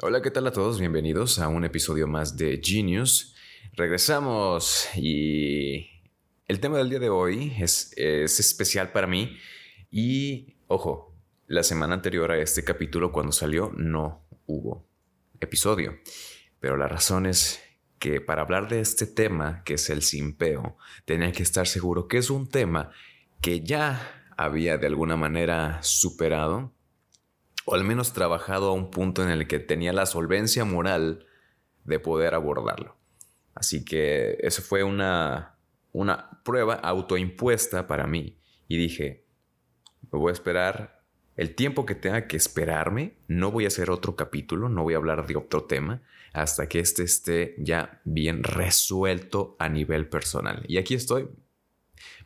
Hola, 0.00 0.22
¿qué 0.22 0.30
tal 0.30 0.46
a 0.46 0.52
todos? 0.52 0.80
Bienvenidos 0.80 1.38
a 1.38 1.48
un 1.48 1.64
episodio 1.64 2.08
más 2.08 2.36
de 2.36 2.60
Genius. 2.64 3.36
Regresamos 3.74 4.88
y 4.96 5.86
el 6.48 6.60
tema 6.60 6.78
del 6.78 6.88
día 6.88 6.98
de 6.98 7.10
hoy 7.10 7.52
es, 7.60 7.92
es 7.96 8.40
especial 8.40 8.90
para 8.90 9.06
mí 9.06 9.36
y, 9.90 10.56
ojo, 10.66 11.14
la 11.46 11.62
semana 11.62 11.94
anterior 11.94 12.32
a 12.32 12.38
este 12.38 12.64
capítulo 12.64 13.12
cuando 13.12 13.32
salió 13.32 13.70
no 13.76 14.26
hubo 14.46 14.88
episodio, 15.40 15.98
pero 16.58 16.76
la 16.76 16.88
razón 16.88 17.26
es 17.26 17.60
que 17.98 18.20
para 18.20 18.42
hablar 18.42 18.68
de 18.68 18.80
este 18.80 19.06
tema, 19.06 19.62
que 19.62 19.74
es 19.74 19.90
el 19.90 20.02
simpeo, 20.02 20.78
tenía 21.04 21.30
que 21.32 21.42
estar 21.42 21.68
seguro 21.68 22.08
que 22.08 22.16
es 22.16 22.30
un 22.30 22.48
tema 22.48 22.90
que 23.40 23.60
ya 23.60 24.26
había 24.36 24.78
de 24.78 24.86
alguna 24.86 25.16
manera 25.16 25.82
superado 25.82 26.72
o 27.64 27.74
al 27.74 27.84
menos 27.84 28.12
trabajado 28.12 28.70
a 28.70 28.72
un 28.72 28.90
punto 28.90 29.22
en 29.22 29.30
el 29.30 29.46
que 29.46 29.58
tenía 29.58 29.92
la 29.92 30.06
solvencia 30.06 30.64
moral 30.64 31.26
de 31.84 31.98
poder 31.98 32.34
abordarlo. 32.34 32.96
Así 33.54 33.84
que 33.84 34.38
eso 34.40 34.62
fue 34.62 34.82
una, 34.82 35.58
una 35.92 36.40
prueba 36.44 36.74
autoimpuesta 36.74 37.86
para 37.86 38.06
mí. 38.06 38.38
Y 38.68 38.76
dije, 38.76 39.26
me 40.10 40.18
voy 40.18 40.30
a 40.30 40.32
esperar 40.32 41.02
el 41.36 41.54
tiempo 41.54 41.86
que 41.86 41.94
tenga 41.94 42.26
que 42.26 42.36
esperarme. 42.36 43.18
No 43.28 43.50
voy 43.50 43.64
a 43.64 43.68
hacer 43.68 43.90
otro 43.90 44.16
capítulo, 44.16 44.68
no 44.68 44.82
voy 44.82 44.94
a 44.94 44.98
hablar 44.98 45.26
de 45.26 45.36
otro 45.36 45.64
tema 45.64 46.02
hasta 46.32 46.66
que 46.66 46.80
este 46.80 47.02
esté 47.02 47.54
ya 47.58 48.00
bien 48.04 48.42
resuelto 48.42 49.56
a 49.58 49.68
nivel 49.68 50.08
personal. 50.08 50.64
Y 50.66 50.78
aquí 50.78 50.94
estoy, 50.94 51.28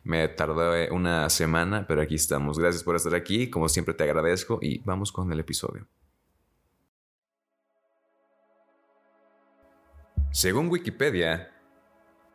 me 0.07 0.27
tardó 0.29 0.71
una 0.91 1.29
semana, 1.29 1.85
pero 1.85 2.01
aquí 2.01 2.15
estamos. 2.15 2.57
Gracias 2.57 2.83
por 2.83 2.95
estar 2.95 3.13
aquí. 3.13 3.49
Como 3.49 3.67
siempre 3.67 3.93
te 3.93 4.05
agradezco 4.05 4.59
y 4.61 4.79
vamos 4.79 5.11
con 5.11 5.31
el 5.31 5.39
episodio. 5.39 5.85
Según 10.31 10.69
Wikipedia, 10.69 11.51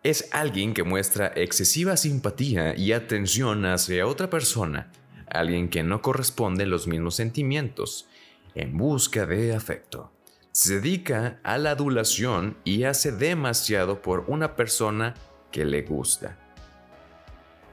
es 0.03 0.29
alguien 0.33 0.75
que 0.75 0.83
muestra 0.83 1.33
excesiva 1.35 1.97
simpatía 1.97 2.77
y 2.77 2.93
atención 2.93 3.65
hacia 3.65 4.07
otra 4.07 4.29
persona, 4.29 4.91
alguien 5.29 5.69
que 5.69 5.83
no 5.83 6.03
corresponde 6.03 6.67
los 6.67 6.87
mismos 6.87 7.15
sentimientos, 7.15 8.09
en 8.55 8.77
busca 8.77 9.25
de 9.25 9.55
afecto. 9.55 10.13
Se 10.51 10.81
dedica 10.81 11.41
a 11.45 11.57
la 11.57 11.71
adulación 11.71 12.59
y 12.65 12.83
hace 12.83 13.13
demasiado 13.13 14.03
por 14.03 14.25
una 14.27 14.57
persona 14.57 15.15
que 15.51 15.65
le 15.65 15.83
gusta. 15.83 16.39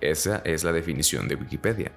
Esa 0.02 0.42
es 0.46 0.64
la 0.64 0.72
definición 0.72 1.28
de 1.28 1.36
Wikipedia. 1.36 1.92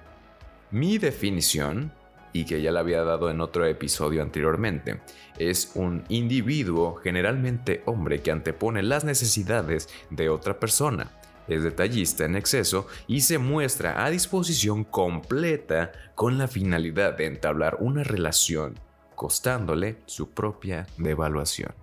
Mi 0.71 0.97
definición, 0.97 1.93
y 2.33 2.45
que 2.45 2.61
ya 2.61 2.71
la 2.71 2.79
había 2.81 3.03
dado 3.03 3.29
en 3.29 3.41
otro 3.41 3.65
episodio 3.65 4.21
anteriormente, 4.21 5.01
es 5.37 5.71
un 5.75 6.03
individuo, 6.09 6.95
generalmente 6.95 7.83
hombre, 7.85 8.21
que 8.21 8.31
antepone 8.31 8.83
las 8.83 9.03
necesidades 9.03 9.87
de 10.09 10.29
otra 10.29 10.59
persona. 10.59 11.11
Es 11.47 11.61
detallista 11.63 12.25
en 12.25 12.35
exceso 12.35 12.87
y 13.05 13.21
se 13.21 13.37
muestra 13.37 14.05
a 14.05 14.09
disposición 14.09 14.83
completa 14.83 15.91
con 16.15 16.37
la 16.37 16.47
finalidad 16.47 17.17
de 17.17 17.25
entablar 17.25 17.77
una 17.79 18.03
relación, 18.03 18.79
costándole 19.15 19.97
su 20.05 20.31
propia 20.31 20.87
devaluación. 20.97 21.73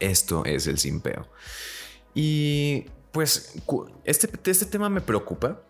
Esto 0.00 0.44
es 0.44 0.66
el 0.66 0.78
simpeo. 0.78 1.28
Y 2.14 2.86
pues 3.12 3.54
este, 4.04 4.28
este 4.50 4.66
tema 4.66 4.88
me 4.88 5.00
preocupa. 5.00 5.62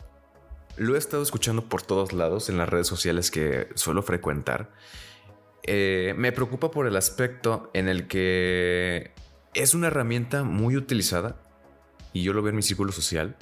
Lo 0.77 0.95
he 0.95 0.99
estado 0.99 1.23
escuchando 1.23 1.69
por 1.69 1.83
todos 1.83 2.13
lados 2.13 2.49
en 2.49 2.59
las 2.59 2.69
redes 2.69 2.87
sociales 2.87 3.31
que 3.31 3.69
suelo 3.75 4.03
frecuentar. 4.03 4.71
Eh, 5.65 6.15
me 6.17 6.33
preocupa 6.33 6.71
por 6.71 6.87
el 6.87 6.97
aspecto 6.97 7.71
en 7.75 7.89
el 7.89 8.07
que 8.07 9.13
es 9.55 9.75
una 9.75 9.89
herramienta 9.89 10.45
muy 10.45 10.77
utilizada 10.77 11.37
y 12.13 12.23
yo 12.23 12.33
lo 12.33 12.43
veo 12.43 12.51
en 12.51 12.57
mi 12.57 12.63
círculo 12.63 12.93
social, 12.93 13.37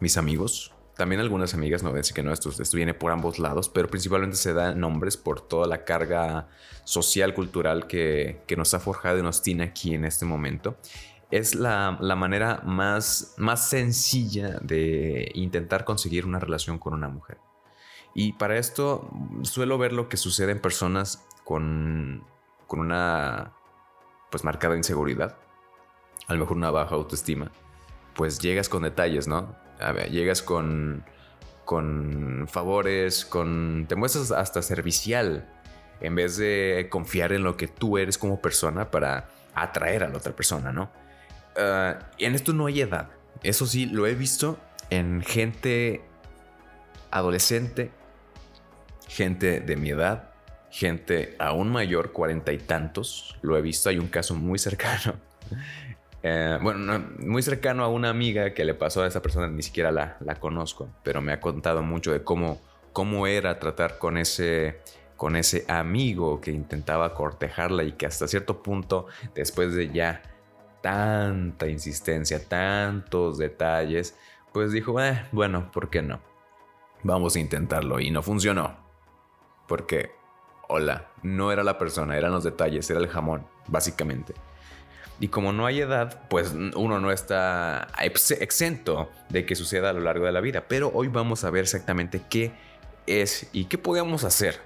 mis 0.00 0.16
amigos, 0.16 0.72
también 0.96 1.20
algunas 1.20 1.54
amigas, 1.54 1.82
no 1.82 1.92
decir 1.92 2.14
que 2.14 2.22
no, 2.22 2.32
esto, 2.32 2.50
esto 2.50 2.76
viene 2.76 2.94
por 2.94 3.12
ambos 3.12 3.38
lados, 3.38 3.68
pero 3.68 3.88
principalmente 3.88 4.36
se 4.36 4.52
da 4.52 4.74
nombres 4.74 5.16
por 5.16 5.40
toda 5.40 5.66
la 5.66 5.84
carga 5.84 6.48
social, 6.84 7.34
cultural 7.34 7.86
que, 7.86 8.40
que 8.46 8.56
nos 8.56 8.74
ha 8.74 8.80
forjado 8.80 9.18
y 9.18 9.22
nos 9.22 9.42
tiene 9.42 9.64
aquí 9.64 9.94
en 9.94 10.04
este 10.04 10.24
momento 10.24 10.76
es 11.32 11.54
la, 11.54 11.92
manera 11.92 12.60
más, 12.62 13.34
más 13.38 13.68
sencilla 13.68 14.58
de 14.60 15.32
intentar 15.34 15.86
conseguir 15.86 16.26
una 16.26 16.38
relación 16.38 16.78
con 16.78 16.92
una 16.92 17.08
mujer. 17.08 17.38
Y 18.14 18.34
para 18.34 18.58
esto 18.58 19.10
suelo 19.40 19.78
ver 19.78 19.94
lo 19.94 20.10
que 20.10 20.18
sucede 20.18 20.52
en 20.52 20.60
personas 20.60 21.26
con, 21.42 22.22
con 22.66 22.80
una 22.80 23.54
pues 24.30 24.44
marcada 24.44 24.76
inseguridad, 24.76 25.38
a 26.26 26.34
lo 26.34 26.40
mejor 26.40 26.58
una 26.58 26.70
baja 26.70 26.94
autoestima, 26.94 27.50
pues 28.14 28.38
llegas 28.38 28.68
con 28.68 28.82
detalles, 28.82 29.26
¿no? 29.26 29.56
A 29.80 29.92
ver, 29.92 30.10
llegas 30.10 30.42
con, 30.42 31.02
con 31.64 32.46
favores, 32.46 33.24
con... 33.24 33.86
te 33.88 33.96
muestras 33.96 34.32
hasta 34.32 34.60
servicial, 34.60 35.50
en 36.02 36.14
vez 36.14 36.36
de 36.36 36.88
confiar 36.90 37.32
en 37.32 37.42
lo 37.42 37.56
que 37.56 37.68
tú 37.68 37.96
eres 37.96 38.18
como 38.18 38.42
persona 38.42 38.90
para 38.90 39.30
atraer 39.54 40.04
a 40.04 40.08
la 40.08 40.18
otra 40.18 40.36
persona, 40.36 40.72
¿no? 40.72 40.90
Uh, 41.56 42.02
en 42.18 42.34
esto 42.34 42.52
no 42.52 42.66
hay 42.66 42.80
edad. 42.80 43.10
Eso 43.42 43.66
sí, 43.66 43.86
lo 43.86 44.06
he 44.06 44.14
visto 44.14 44.58
en 44.90 45.22
gente 45.22 46.02
adolescente, 47.10 47.90
gente 49.08 49.60
de 49.60 49.76
mi 49.76 49.90
edad, 49.90 50.30
gente 50.70 51.36
aún 51.38 51.70
mayor, 51.70 52.12
cuarenta 52.12 52.52
y 52.52 52.58
tantos. 52.58 53.36
Lo 53.42 53.56
he 53.56 53.62
visto, 53.62 53.88
hay 53.88 53.98
un 53.98 54.08
caso 54.08 54.34
muy 54.34 54.58
cercano. 54.58 55.14
Eh, 56.24 56.56
bueno, 56.62 57.04
muy 57.18 57.42
cercano 57.42 57.82
a 57.82 57.88
una 57.88 58.08
amiga 58.08 58.54
que 58.54 58.64
le 58.64 58.74
pasó 58.74 59.02
a 59.02 59.08
esa 59.08 59.20
persona, 59.20 59.48
ni 59.48 59.60
siquiera 59.60 59.90
la, 59.90 60.36
conozco, 60.38 60.88
pero 61.02 61.20
me 61.20 61.32
ha 61.32 61.40
contado 61.40 61.82
mucho 61.82 62.12
de 62.12 62.22
cómo, 62.22 62.60
cómo 62.92 63.26
era 63.26 63.58
tratar 63.58 63.98
con 63.98 64.16
ese 64.16 64.76
amigo 65.66 66.40
que 66.40 66.52
intentaba 66.52 67.12
cortejarla 67.14 67.82
y 67.82 67.90
que 67.94 68.06
hasta 68.06 68.28
cierto 68.28 68.62
punto, 68.62 69.08
después 69.34 69.74
de 69.74 69.90
ya 69.90 70.22
tanta 70.82 71.68
insistencia, 71.68 72.46
tantos 72.46 73.38
detalles, 73.38 74.16
pues 74.52 74.72
dijo, 74.72 75.00
eh, 75.00 75.26
bueno, 75.32 75.70
¿por 75.72 75.88
qué 75.88 76.02
no? 76.02 76.20
Vamos 77.02 77.36
a 77.36 77.40
intentarlo 77.40 78.00
y 78.00 78.10
no 78.10 78.22
funcionó. 78.22 78.76
Porque, 79.66 80.10
hola, 80.68 81.08
no 81.22 81.50
era 81.52 81.64
la 81.64 81.78
persona, 81.78 82.16
eran 82.18 82.32
los 82.32 82.44
detalles, 82.44 82.90
era 82.90 83.00
el 83.00 83.08
jamón, 83.08 83.46
básicamente. 83.68 84.34
Y 85.20 85.28
como 85.28 85.52
no 85.52 85.66
hay 85.66 85.80
edad, 85.80 86.26
pues 86.28 86.52
uno 86.52 86.98
no 86.98 87.12
está 87.12 87.86
exento 88.40 89.08
de 89.28 89.46
que 89.46 89.54
suceda 89.54 89.90
a 89.90 89.92
lo 89.92 90.00
largo 90.00 90.26
de 90.26 90.32
la 90.32 90.40
vida. 90.40 90.64
Pero 90.68 90.90
hoy 90.92 91.08
vamos 91.08 91.44
a 91.44 91.50
ver 91.50 91.62
exactamente 91.62 92.22
qué 92.28 92.52
es 93.06 93.48
y 93.52 93.66
qué 93.66 93.78
podemos 93.78 94.24
hacer 94.24 94.60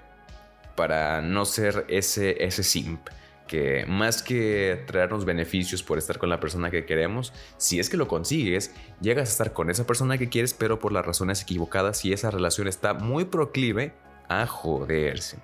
para 0.75 1.21
no 1.21 1.44
ser 1.44 1.84
ese, 1.88 2.43
ese 2.43 2.62
simp 2.62 3.09
que 3.47 3.84
más 3.87 4.23
que 4.23 4.83
traernos 4.87 5.25
beneficios 5.25 5.83
por 5.83 5.99
estar 5.99 6.19
con 6.19 6.29
la 6.29 6.41
persona 6.41 6.71
que 6.71 6.84
queremos, 6.84 7.33
si 7.57 7.79
es 7.79 7.89
que 7.89 7.97
lo 7.97 8.09
consigues, 8.09 8.75
llegas 9.01 9.29
a 9.29 9.33
estar 9.33 9.53
con 9.53 9.71
esa 9.71 9.87
persona 9.87 10.19
que 10.19 10.29
quieres, 10.29 10.55
pero 10.55 10.79
por 10.79 10.93
las 10.93 11.07
razones 11.07 11.43
equivocadas 11.43 12.05
y 12.05 12.12
esa 12.12 12.31
relación 12.31 12.69
está 12.69 12.95
muy 12.95 13.25
proclive 13.25 13.95
a 14.29 14.47
joderse. 14.47 15.39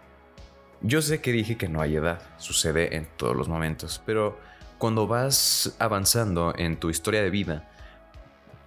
Yo 0.80 1.00
sé 1.00 1.20
que 1.20 1.32
dije 1.32 1.56
que 1.56 1.68
no 1.68 1.80
hay 1.80 1.96
edad, 1.96 2.20
sucede 2.38 2.96
en 2.96 3.06
todos 3.16 3.36
los 3.36 3.48
momentos, 3.48 4.02
pero 4.04 4.38
cuando 4.78 5.06
vas 5.06 5.76
avanzando 5.78 6.54
en 6.58 6.76
tu 6.76 6.90
historia 6.90 7.22
de 7.22 7.30
vida, 7.30 7.70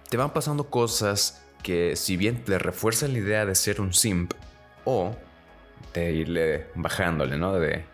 te 0.08 0.16
van 0.16 0.32
pasando 0.32 0.70
cosas 0.70 1.44
que 1.62 1.94
si 1.96 2.16
bien 2.16 2.42
te 2.42 2.58
refuerzan 2.58 3.12
la 3.12 3.18
idea 3.18 3.44
de 3.44 3.54
ser 3.54 3.80
un 3.82 3.92
simp 3.92 4.32
o 4.84 5.14
de 5.92 6.12
irle 6.12 6.66
bajándole, 6.74 7.36
¿no? 7.36 7.52
De 7.54 7.84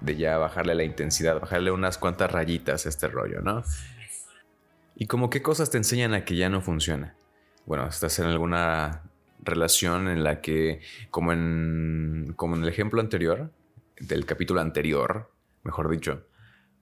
de 0.00 0.16
ya 0.16 0.38
bajarle 0.38 0.74
la 0.74 0.84
intensidad, 0.84 1.40
bajarle 1.40 1.70
unas 1.70 1.98
cuantas 1.98 2.30
rayitas 2.30 2.86
a 2.86 2.88
este 2.88 3.08
rollo, 3.08 3.40
¿no? 3.40 3.62
Y 4.96 5.06
como 5.06 5.30
qué 5.30 5.42
cosas 5.42 5.70
te 5.70 5.78
enseñan 5.78 6.14
a 6.14 6.24
que 6.24 6.36
ya 6.36 6.48
no 6.48 6.60
funciona. 6.60 7.14
Bueno, 7.66 7.86
estás 7.86 8.18
en 8.18 8.26
alguna 8.26 9.02
relación 9.42 10.08
en 10.08 10.24
la 10.24 10.40
que, 10.40 10.80
como 11.10 11.32
en, 11.32 12.34
como 12.36 12.56
en 12.56 12.62
el 12.62 12.68
ejemplo 12.68 13.00
anterior, 13.00 13.50
del 13.98 14.26
capítulo 14.26 14.60
anterior, 14.60 15.30
mejor 15.62 15.90
dicho, 15.90 16.26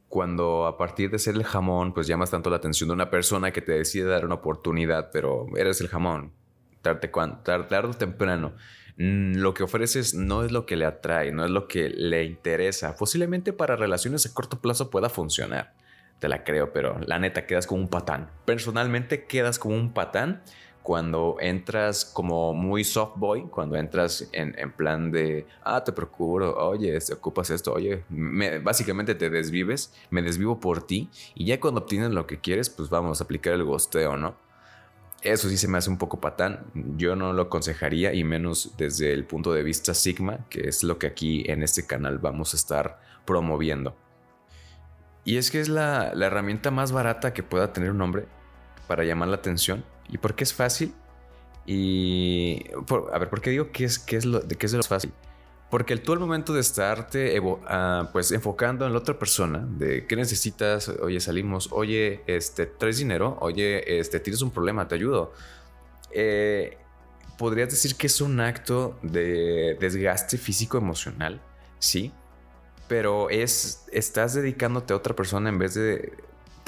cuando 0.08 0.66
a 0.66 0.78
partir 0.78 1.10
de 1.10 1.18
ser 1.18 1.34
el 1.34 1.44
jamón, 1.44 1.92
pues 1.92 2.06
llamas 2.06 2.30
tanto 2.30 2.50
la 2.50 2.56
atención 2.56 2.88
de 2.88 2.94
una 2.94 3.10
persona 3.10 3.52
que 3.52 3.60
te 3.60 3.72
decide 3.72 4.04
dar 4.04 4.24
una 4.24 4.36
oportunidad, 4.36 5.10
pero 5.12 5.46
eres 5.56 5.80
el 5.80 5.88
jamón, 5.88 6.32
tarde, 6.80 7.08
tarde 7.44 7.88
o 7.88 7.94
temprano 7.94 8.54
lo 8.98 9.54
que 9.54 9.62
ofreces 9.62 10.14
no 10.14 10.44
es 10.44 10.50
lo 10.50 10.66
que 10.66 10.74
le 10.76 10.84
atrae, 10.84 11.30
no 11.30 11.44
es 11.44 11.50
lo 11.50 11.68
que 11.68 11.88
le 11.88 12.24
interesa. 12.24 12.96
Posiblemente 12.96 13.52
para 13.52 13.76
relaciones 13.76 14.26
a 14.26 14.34
corto 14.34 14.60
plazo 14.60 14.90
pueda 14.90 15.08
funcionar. 15.08 15.72
Te 16.18 16.28
la 16.28 16.42
creo, 16.42 16.72
pero 16.72 16.98
la 17.06 17.20
neta 17.20 17.46
quedas 17.46 17.68
como 17.68 17.80
un 17.80 17.88
patán. 17.88 18.28
Personalmente 18.44 19.24
quedas 19.26 19.60
como 19.60 19.76
un 19.76 19.92
patán 19.92 20.42
cuando 20.82 21.36
entras 21.38 22.04
como 22.06 22.54
muy 22.54 22.82
soft 22.82 23.12
boy, 23.16 23.42
cuando 23.42 23.76
entras 23.76 24.28
en, 24.32 24.72
plan 24.72 25.12
de, 25.12 25.46
ah, 25.62 25.84
te 25.84 25.92
procuro, 25.92 26.56
oye, 26.56 26.90
te 26.90 26.96
este, 26.96 27.12
ocupas 27.12 27.50
esto, 27.50 27.74
oye, 27.74 28.04
básicamente 28.64 29.14
te 29.14 29.28
desvives, 29.28 29.92
me 30.10 30.22
desvivo 30.22 30.58
por 30.58 30.82
ti 30.82 31.10
y 31.34 31.44
ya 31.44 31.60
cuando 31.60 31.82
obtienes 31.82 32.10
lo 32.10 32.26
que 32.26 32.40
quieres, 32.40 32.70
pues 32.70 32.88
vamos 32.88 33.20
a 33.20 33.24
aplicar 33.24 33.52
el 33.52 33.64
gosteo, 33.64 34.16
¿no? 34.16 34.47
Eso 35.22 35.48
sí 35.48 35.56
se 35.56 35.66
me 35.66 35.78
hace 35.78 35.90
un 35.90 35.98
poco 35.98 36.20
patán, 36.20 36.66
yo 36.96 37.16
no 37.16 37.32
lo 37.32 37.42
aconsejaría 37.42 38.14
y 38.14 38.22
menos 38.22 38.74
desde 38.76 39.12
el 39.12 39.24
punto 39.24 39.52
de 39.52 39.64
vista 39.64 39.92
Sigma, 39.92 40.46
que 40.48 40.68
es 40.68 40.84
lo 40.84 40.98
que 40.98 41.08
aquí 41.08 41.44
en 41.48 41.62
este 41.62 41.86
canal 41.86 42.18
vamos 42.18 42.54
a 42.54 42.56
estar 42.56 43.00
promoviendo. 43.24 43.96
Y 45.24 45.36
es 45.36 45.50
que 45.50 45.60
es 45.60 45.68
la, 45.68 46.12
la 46.14 46.26
herramienta 46.26 46.70
más 46.70 46.92
barata 46.92 47.32
que 47.34 47.42
pueda 47.42 47.72
tener 47.72 47.90
un 47.90 48.00
hombre 48.00 48.26
para 48.86 49.04
llamar 49.04 49.28
la 49.28 49.36
atención 49.36 49.84
¿Y 50.08 50.18
por 50.18 50.34
qué 50.34 50.44
es 50.44 50.54
fácil? 50.54 50.94
Y 51.66 52.64
a 53.12 53.18
ver, 53.18 53.28
¿por 53.28 53.40
qué 53.40 53.50
digo 53.50 53.70
que 53.70 53.84
es, 53.84 53.98
que 53.98 54.16
es, 54.16 54.24
lo, 54.24 54.46
que 54.46 54.66
es 54.66 54.72
de 54.72 54.78
lo 54.78 54.84
fácil? 54.84 55.12
Porque 55.70 55.96
tú 55.96 56.12
al 56.12 56.18
momento 56.18 56.54
de 56.54 56.60
estarte 56.60 57.40
ah, 57.66 58.08
pues 58.12 58.32
enfocando 58.32 58.86
en 58.86 58.92
la 58.92 58.98
otra 58.98 59.18
persona, 59.18 59.66
de 59.68 60.06
qué 60.06 60.16
necesitas, 60.16 60.88
oye, 60.88 61.20
salimos, 61.20 61.68
oye, 61.72 62.22
este, 62.26 62.66
traes 62.66 62.98
dinero, 62.98 63.36
oye, 63.40 63.98
este, 64.00 64.18
tienes 64.20 64.40
un 64.40 64.50
problema, 64.50 64.88
te 64.88 64.94
ayudo. 64.94 65.32
Eh, 66.10 66.78
podrías 67.36 67.68
decir 67.68 67.96
que 67.96 68.06
es 68.06 68.20
un 68.20 68.40
acto 68.40 68.98
de 69.02 69.76
desgaste 69.78 70.38
físico 70.38 70.78
emocional, 70.78 71.40
sí, 71.78 72.12
pero 72.88 73.28
es, 73.28 73.84
estás 73.92 74.32
dedicándote 74.34 74.94
a 74.94 74.96
otra 74.96 75.14
persona 75.14 75.50
en 75.50 75.58
vez 75.58 75.74
de 75.74 76.12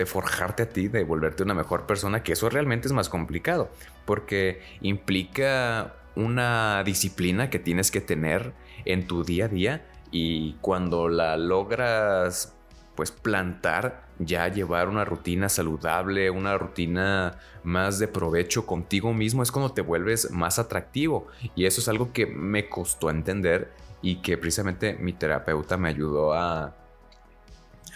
de 0.00 0.06
forjarte 0.06 0.62
a 0.62 0.68
ti, 0.70 0.88
de 0.88 1.04
volverte 1.04 1.42
una 1.42 1.52
mejor 1.52 1.84
persona, 1.84 2.22
que 2.22 2.32
eso 2.32 2.48
realmente 2.48 2.88
es 2.88 2.92
más 2.92 3.10
complicado, 3.10 3.70
porque 4.06 4.62
implica 4.80 5.94
una 6.16 6.82
disciplina 6.84 7.50
que 7.50 7.58
tienes 7.58 7.90
que 7.90 8.00
tener 8.00 8.54
en 8.84 9.06
tu 9.06 9.24
día 9.24 9.46
a 9.46 9.48
día 9.48 9.86
y 10.10 10.54
cuando 10.60 11.08
la 11.08 11.36
logras 11.36 12.54
pues 13.00 13.12
plantar, 13.12 14.08
ya 14.18 14.48
llevar 14.48 14.88
una 14.88 15.06
rutina 15.06 15.48
saludable, 15.48 16.28
una 16.28 16.58
rutina 16.58 17.38
más 17.62 17.98
de 17.98 18.08
provecho 18.08 18.66
contigo 18.66 19.14
mismo, 19.14 19.42
es 19.42 19.50
cuando 19.50 19.72
te 19.72 19.80
vuelves 19.80 20.30
más 20.30 20.58
atractivo. 20.58 21.28
Y 21.54 21.64
eso 21.64 21.80
es 21.80 21.88
algo 21.88 22.12
que 22.12 22.26
me 22.26 22.68
costó 22.68 23.08
entender 23.08 23.72
y 24.02 24.16
que 24.16 24.36
precisamente 24.36 24.94
mi 25.00 25.14
terapeuta 25.14 25.78
me 25.78 25.88
ayudó 25.88 26.34
a, 26.34 26.74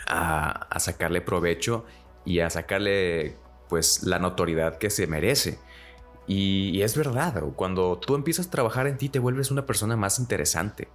a, 0.06 0.80
sacarle 0.80 1.20
provecho 1.20 1.84
y 2.24 2.40
a 2.40 2.48
sacarle 2.48 3.36
pues 3.68 4.04
la 4.04 4.18
notoriedad 4.18 4.78
que 4.78 4.88
se 4.88 5.06
merece. 5.06 5.58
Y, 6.26 6.80
es 6.82 6.96
verdad, 6.96 7.42
cuando 7.54 7.98
tú 7.98 8.14
empiezas 8.14 8.46
a 8.46 8.50
trabajar 8.50 8.86
en 8.86 8.96
ti 8.96 9.08
te 9.08 9.18
vuelves 9.18 9.50
una 9.50 9.66
persona 9.66 9.96
más 9.96 10.18
interesante 10.18 10.88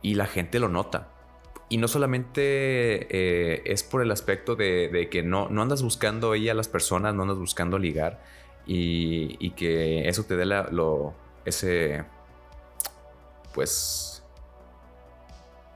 y 0.00 0.14
la 0.14 0.26
gente 0.26 0.58
lo 0.58 0.68
nota. 0.68 1.08
Y 1.68 1.76
no 1.78 1.88
solamente 1.88 2.42
eh, 3.10 3.62
es 3.64 3.82
por 3.82 4.02
el 4.02 4.10
aspecto 4.10 4.56
de, 4.56 5.08
que 5.10 5.22
no, 5.22 5.48
no, 5.48 5.62
andas 5.62 5.82
buscando 5.82 6.34
ella 6.34 6.52
a 6.52 6.54
las 6.54 6.68
personas, 6.68 7.14
no 7.14 7.22
andas 7.22 7.38
buscando 7.38 7.78
ligar 7.78 8.22
y, 8.66 9.50
que 9.50 10.08
eso 10.08 10.24
te 10.24 10.36
dé 10.36 10.44
la, 10.44 10.68
lo, 10.70 11.14
ese, 11.44 12.04
pues, 13.54 14.22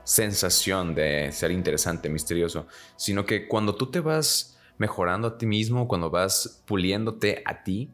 sensación 0.03 0.95
de 0.95 1.31
ser 1.31 1.51
interesante, 1.51 2.09
misterioso, 2.09 2.67
sino 2.95 3.25
que 3.25 3.47
cuando 3.47 3.75
tú 3.75 3.91
te 3.91 3.99
vas 3.99 4.57
mejorando 4.77 5.27
a 5.27 5.37
ti 5.37 5.45
mismo, 5.45 5.87
cuando 5.87 6.09
vas 6.09 6.63
puliéndote 6.65 7.41
a 7.45 7.63
ti, 7.63 7.91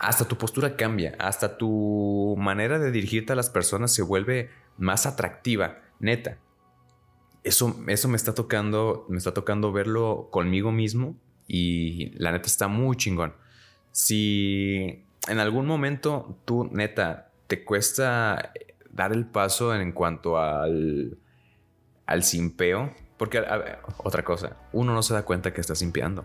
hasta 0.00 0.24
tu 0.24 0.36
postura 0.38 0.76
cambia, 0.76 1.14
hasta 1.18 1.58
tu 1.58 2.34
manera 2.38 2.78
de 2.78 2.90
dirigirte 2.90 3.34
a 3.34 3.36
las 3.36 3.50
personas 3.50 3.92
se 3.92 4.02
vuelve 4.02 4.50
más 4.78 5.04
atractiva, 5.04 5.78
neta. 5.98 6.38
Eso, 7.44 7.76
eso 7.86 8.08
me 8.08 8.16
está 8.16 8.34
tocando, 8.34 9.04
me 9.08 9.18
está 9.18 9.34
tocando 9.34 9.72
verlo 9.72 10.28
conmigo 10.30 10.72
mismo 10.72 11.16
y 11.46 12.10
la 12.18 12.32
neta 12.32 12.46
está 12.46 12.66
muy 12.66 12.96
chingón. 12.96 13.34
Si 13.92 15.04
en 15.28 15.38
algún 15.38 15.66
momento 15.66 16.38
tú, 16.46 16.70
neta, 16.72 17.30
te 17.46 17.62
cuesta 17.62 18.52
dar 18.90 19.12
el 19.12 19.26
paso 19.26 19.74
en 19.74 19.92
cuanto 19.92 20.38
al, 20.38 21.18
al 22.06 22.22
simpeo. 22.22 22.94
Porque, 23.18 23.42
otra 23.98 24.24
cosa, 24.24 24.56
uno 24.72 24.94
no 24.94 25.02
se 25.02 25.12
da 25.12 25.26
cuenta 25.26 25.52
que 25.52 25.60
está 25.60 25.74
simpeando. 25.74 26.24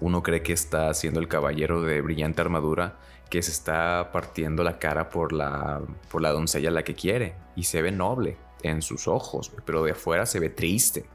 Uno 0.00 0.22
cree 0.22 0.42
que 0.42 0.52
está 0.52 0.92
siendo 0.94 1.20
el 1.20 1.28
caballero 1.28 1.82
de 1.82 2.00
brillante 2.00 2.40
armadura 2.40 2.98
que 3.28 3.42
se 3.42 3.52
está 3.52 4.10
partiendo 4.12 4.64
la 4.64 4.78
cara 4.78 5.08
por 5.08 5.32
la, 5.32 5.82
por 6.10 6.20
la 6.20 6.30
doncella 6.30 6.70
a 6.70 6.72
la 6.72 6.82
que 6.82 6.94
quiere. 6.94 7.34
Y 7.54 7.64
se 7.64 7.82
ve 7.82 7.92
noble 7.92 8.36
en 8.62 8.82
sus 8.82 9.06
ojos, 9.06 9.52
pero 9.64 9.84
de 9.84 9.92
afuera 9.92 10.26
se 10.26 10.40
ve 10.40 10.50
triste. 10.50 11.06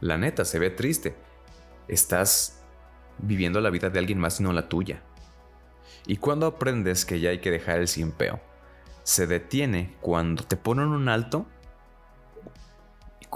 La 0.00 0.16
neta, 0.16 0.44
se 0.44 0.58
ve 0.58 0.70
triste. 0.70 1.16
Estás 1.88 2.62
viviendo 3.18 3.60
la 3.60 3.70
vida 3.70 3.90
de 3.90 3.98
alguien 3.98 4.18
más 4.18 4.40
no 4.40 4.52
la 4.52 4.68
tuya. 4.68 5.02
¿Y 6.06 6.16
cuando 6.16 6.46
aprendes 6.46 7.04
que 7.04 7.20
ya 7.20 7.30
hay 7.30 7.40
que 7.40 7.50
dejar 7.50 7.80
el 7.80 7.88
simpeo? 7.88 8.40
se 9.06 9.28
detiene 9.28 9.94
cuando 10.00 10.42
te 10.42 10.56
ponen 10.56 10.88
un 10.88 11.08
alto. 11.08 11.46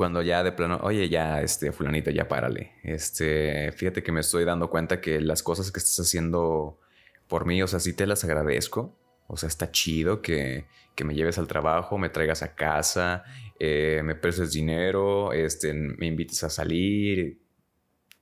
Cuando 0.00 0.22
ya 0.22 0.42
de 0.42 0.52
plano, 0.52 0.80
oye, 0.82 1.10
ya, 1.10 1.42
este, 1.42 1.72
fulanito, 1.72 2.10
ya 2.10 2.26
párale. 2.26 2.72
Este, 2.82 3.70
fíjate 3.72 4.02
que 4.02 4.12
me 4.12 4.20
estoy 4.20 4.46
dando 4.46 4.70
cuenta 4.70 4.98
que 4.98 5.20
las 5.20 5.42
cosas 5.42 5.70
que 5.70 5.78
estás 5.78 6.00
haciendo 6.00 6.80
por 7.28 7.44
mí, 7.44 7.62
o 7.62 7.66
sea, 7.66 7.80
sí 7.80 7.92
te 7.92 8.06
las 8.06 8.24
agradezco. 8.24 8.96
O 9.26 9.36
sea, 9.36 9.48
está 9.50 9.70
chido 9.70 10.22
que, 10.22 10.64
que 10.94 11.04
me 11.04 11.14
lleves 11.14 11.36
al 11.36 11.48
trabajo, 11.48 11.98
me 11.98 12.08
traigas 12.08 12.42
a 12.42 12.54
casa, 12.54 13.24
eh, 13.58 14.00
me 14.02 14.14
prestes 14.14 14.52
dinero, 14.52 15.34
este, 15.34 15.74
me 15.74 16.06
invites 16.06 16.44
a 16.44 16.48
salir, 16.48 17.38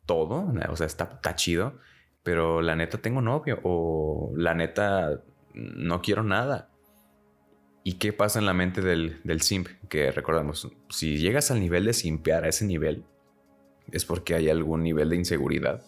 todo. 0.05 0.53
O 0.71 0.77
sea, 0.77 0.87
está, 0.87 1.05
está 1.05 1.37
chido. 1.37 1.79
Pero 2.25 2.61
la 2.61 2.75
neta 2.75 2.99
tengo 2.99 3.23
novio 3.23 3.61
o 3.63 4.33
la 4.35 4.53
neta 4.53 5.23
no 5.55 6.03
quiero 6.03 6.25
nada. 6.25 6.68
¿Y 7.89 7.95
qué 7.95 8.13
pasa 8.13 8.39
en 8.39 8.45
la 8.45 8.53
mente 8.53 8.83
del, 8.83 9.41
simp? 9.41 9.67
Que 9.89 10.13
recordamos, 10.13 10.69
si 10.91 11.17
llegas 11.17 11.51
al 11.51 11.59
nivel 11.59 11.87
de 11.87 11.95
simpear 11.95 12.45
a 12.45 12.49
ese 12.49 12.67
nivel, 12.67 13.07
es 13.91 14.05
porque 14.05 14.35
hay 14.35 14.51
algún 14.51 14.83
nivel 14.83 15.09
de 15.09 15.17
inseguridad, 15.17 15.81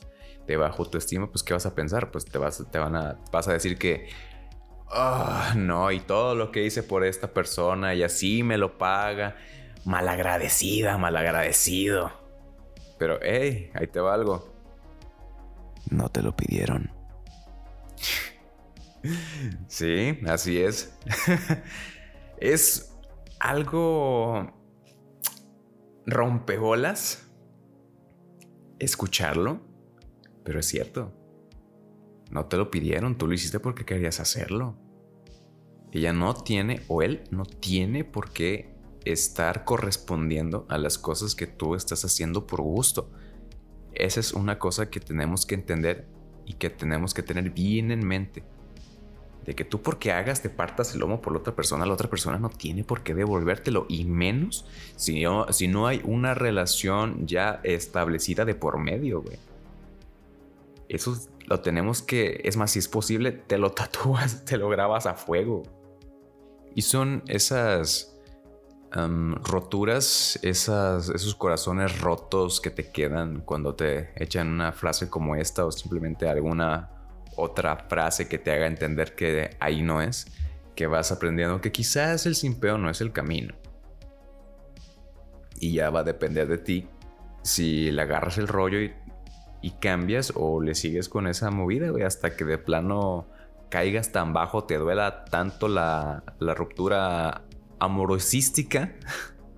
de 0.46 0.56
bajo 0.56 0.88
estima, 0.96 1.30
pues 1.30 1.42
¿qué 1.42 1.52
vas 1.52 1.66
a 1.66 1.74
pensar? 1.74 2.10
Pues 2.10 2.24
te 2.24 2.38
vas, 2.38 2.64
te 2.72 2.78
van 2.78 2.96
a, 2.96 3.18
vas 3.30 3.48
a 3.48 3.52
decir 3.52 3.76
que, 3.76 4.08
ah, 4.88 5.52
no, 5.58 5.92
y 5.92 6.00
todo 6.00 6.34
lo 6.34 6.50
que 6.50 6.64
hice 6.64 6.82
por 6.82 7.04
esta 7.04 7.34
persona 7.34 7.94
y 7.94 8.02
así 8.02 8.42
me 8.42 8.56
lo 8.56 8.78
paga, 8.78 9.36
malagradecida, 9.84 10.96
malagradecido. 10.96 12.12
Pero, 12.98 13.18
hey, 13.20 13.72
ahí 13.74 13.88
te 13.88 14.00
va 14.00 14.14
algo. 14.14 14.50
No 15.90 16.08
te 16.08 16.22
lo 16.22 16.34
pidieron. 16.34 16.90
Sí, 19.68 20.18
así 20.26 20.60
es. 20.60 20.94
es 22.40 22.96
algo 23.38 24.50
rompebolas 26.06 27.30
escucharlo, 28.78 29.60
pero 30.42 30.58
es 30.58 30.66
cierto. 30.66 31.12
No 32.30 32.46
te 32.46 32.56
lo 32.56 32.70
pidieron, 32.70 33.18
tú 33.18 33.26
lo 33.26 33.34
hiciste 33.34 33.60
porque 33.60 33.84
querías 33.84 34.20
hacerlo. 34.20 34.76
Ella 35.92 36.12
no 36.12 36.34
tiene, 36.34 36.82
o 36.88 37.02
él 37.02 37.24
no 37.30 37.44
tiene 37.44 38.04
por 38.04 38.30
qué 38.30 38.74
estar 39.04 39.64
correspondiendo 39.64 40.66
a 40.68 40.78
las 40.78 40.98
cosas 40.98 41.34
que 41.34 41.46
tú 41.46 41.74
estás 41.74 42.04
haciendo 42.04 42.46
por 42.46 42.62
gusto. 42.62 43.10
Esa 43.92 44.20
es 44.20 44.32
una 44.32 44.58
cosa 44.58 44.88
que 44.88 45.00
tenemos 45.00 45.44
que 45.44 45.56
entender 45.56 46.08
y 46.46 46.54
que 46.54 46.70
tenemos 46.70 47.12
que 47.12 47.22
tener 47.22 47.50
bien 47.50 47.90
en 47.90 48.06
mente 48.06 48.44
de 49.44 49.54
que 49.54 49.64
tú 49.64 49.82
porque 49.82 50.12
hagas 50.12 50.42
te 50.42 50.50
partas 50.50 50.94
el 50.94 51.00
lomo 51.00 51.20
por 51.20 51.32
la 51.32 51.38
otra 51.40 51.54
persona, 51.54 51.86
la 51.86 51.94
otra 51.94 52.10
persona 52.10 52.38
no 52.38 52.50
tiene 52.50 52.84
por 52.84 53.02
qué 53.02 53.14
devolvértelo 53.14 53.86
y 53.88 54.04
menos 54.04 54.66
si 54.96 55.22
no, 55.22 55.50
si 55.52 55.68
no 55.68 55.86
hay 55.86 56.02
una 56.04 56.34
relación 56.34 57.26
ya 57.26 57.60
establecida 57.62 58.44
de 58.44 58.54
por 58.54 58.78
medio, 58.78 59.22
güey. 59.22 59.38
Eso 60.88 61.16
lo 61.46 61.60
tenemos 61.60 62.02
que, 62.02 62.40
es 62.44 62.56
más, 62.56 62.72
si 62.72 62.80
es 62.80 62.88
posible, 62.88 63.32
te 63.32 63.58
lo 63.58 63.70
tatúas, 63.72 64.44
te 64.44 64.56
lo 64.56 64.68
grabas 64.68 65.06
a 65.06 65.14
fuego. 65.14 65.62
Y 66.74 66.82
son 66.82 67.22
esas 67.26 68.16
roturas, 68.92 70.38
esos 70.42 71.34
corazones 71.36 72.00
rotos 72.00 72.60
que 72.60 72.70
te 72.70 72.90
quedan 72.90 73.40
cuando 73.42 73.74
te 73.74 74.10
echan 74.16 74.48
una 74.48 74.72
frase 74.72 75.08
como 75.08 75.36
esta 75.36 75.64
o 75.64 75.70
simplemente 75.70 76.28
alguna 76.28 76.99
otra 77.36 77.76
frase 77.76 78.28
que 78.28 78.38
te 78.38 78.52
haga 78.52 78.66
entender 78.66 79.14
que 79.14 79.56
ahí 79.60 79.82
no 79.82 80.02
es, 80.02 80.26
que 80.74 80.86
vas 80.86 81.12
aprendiendo 81.12 81.60
que 81.60 81.72
quizás 81.72 82.26
el 82.26 82.34
simpeo 82.34 82.78
no 82.78 82.90
es 82.90 83.00
el 83.00 83.12
camino. 83.12 83.54
Y 85.58 85.74
ya 85.74 85.90
va 85.90 86.00
a 86.00 86.04
depender 86.04 86.48
de 86.48 86.58
ti 86.58 86.88
si 87.42 87.90
le 87.90 88.02
agarras 88.02 88.38
el 88.38 88.48
rollo 88.48 88.78
y 89.62 89.70
cambias 89.72 90.32
o 90.34 90.62
le 90.62 90.74
sigues 90.74 91.08
con 91.08 91.26
esa 91.26 91.50
movida, 91.50 91.90
güey, 91.90 92.04
hasta 92.04 92.34
que 92.34 92.44
de 92.44 92.58
plano 92.58 93.26
caigas 93.68 94.12
tan 94.12 94.32
bajo, 94.32 94.64
te 94.64 94.76
duela 94.76 95.24
tanto 95.24 95.68
la, 95.68 96.24
la 96.38 96.54
ruptura 96.54 97.44
amorosística 97.78 98.92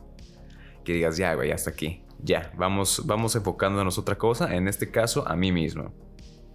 que 0.84 0.92
digas, 0.92 1.16
ya, 1.16 1.34
güey, 1.34 1.50
hasta 1.50 1.70
aquí. 1.70 2.04
Ya, 2.24 2.52
vamos, 2.56 3.02
vamos 3.04 3.34
enfocándonos 3.34 3.98
otra 3.98 4.16
cosa, 4.16 4.54
en 4.54 4.68
este 4.68 4.90
caso 4.90 5.26
a 5.26 5.34
mí 5.34 5.50
mismo. 5.50 5.92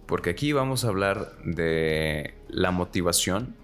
Porque 0.08 0.30
aquí 0.30 0.52
vamos 0.52 0.84
a 0.84 0.88
hablar 0.88 1.36
de 1.44 2.34
la 2.48 2.72
motivación 2.72 3.54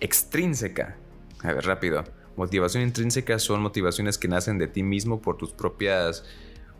extrínseca. 0.00 0.96
A 1.42 1.52
ver, 1.52 1.66
rápido. 1.66 2.04
Motivación 2.36 2.84
intrínseca 2.84 3.38
son 3.38 3.60
motivaciones 3.60 4.16
que 4.16 4.28
nacen 4.28 4.56
de 4.56 4.68
ti 4.68 4.82
mismo 4.82 5.20
por 5.20 5.36
tus 5.36 5.52
propias 5.52 6.24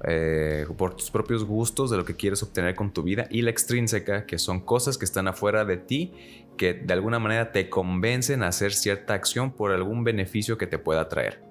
eh, 0.06 0.66
por 0.76 0.94
tus 0.94 1.10
propios 1.10 1.44
gustos, 1.44 1.90
de 1.90 1.96
lo 1.96 2.04
que 2.04 2.14
quieres 2.14 2.42
obtener 2.42 2.74
con 2.74 2.92
tu 2.92 3.02
vida, 3.02 3.26
y 3.30 3.42
la 3.42 3.50
extrínseca, 3.50 4.26
que 4.26 4.38
son 4.38 4.60
cosas 4.60 4.98
que 4.98 5.04
están 5.04 5.28
afuera 5.28 5.64
de 5.64 5.78
ti, 5.78 6.12
que 6.56 6.74
de 6.74 6.92
alguna 6.92 7.18
manera 7.18 7.52
te 7.52 7.70
convencen 7.70 8.42
a 8.42 8.48
hacer 8.48 8.72
cierta 8.72 9.14
acción 9.14 9.52
por 9.52 9.72
algún 9.72 10.04
beneficio 10.04 10.58
que 10.58 10.66
te 10.66 10.78
pueda 10.78 11.08
traer. 11.08 11.42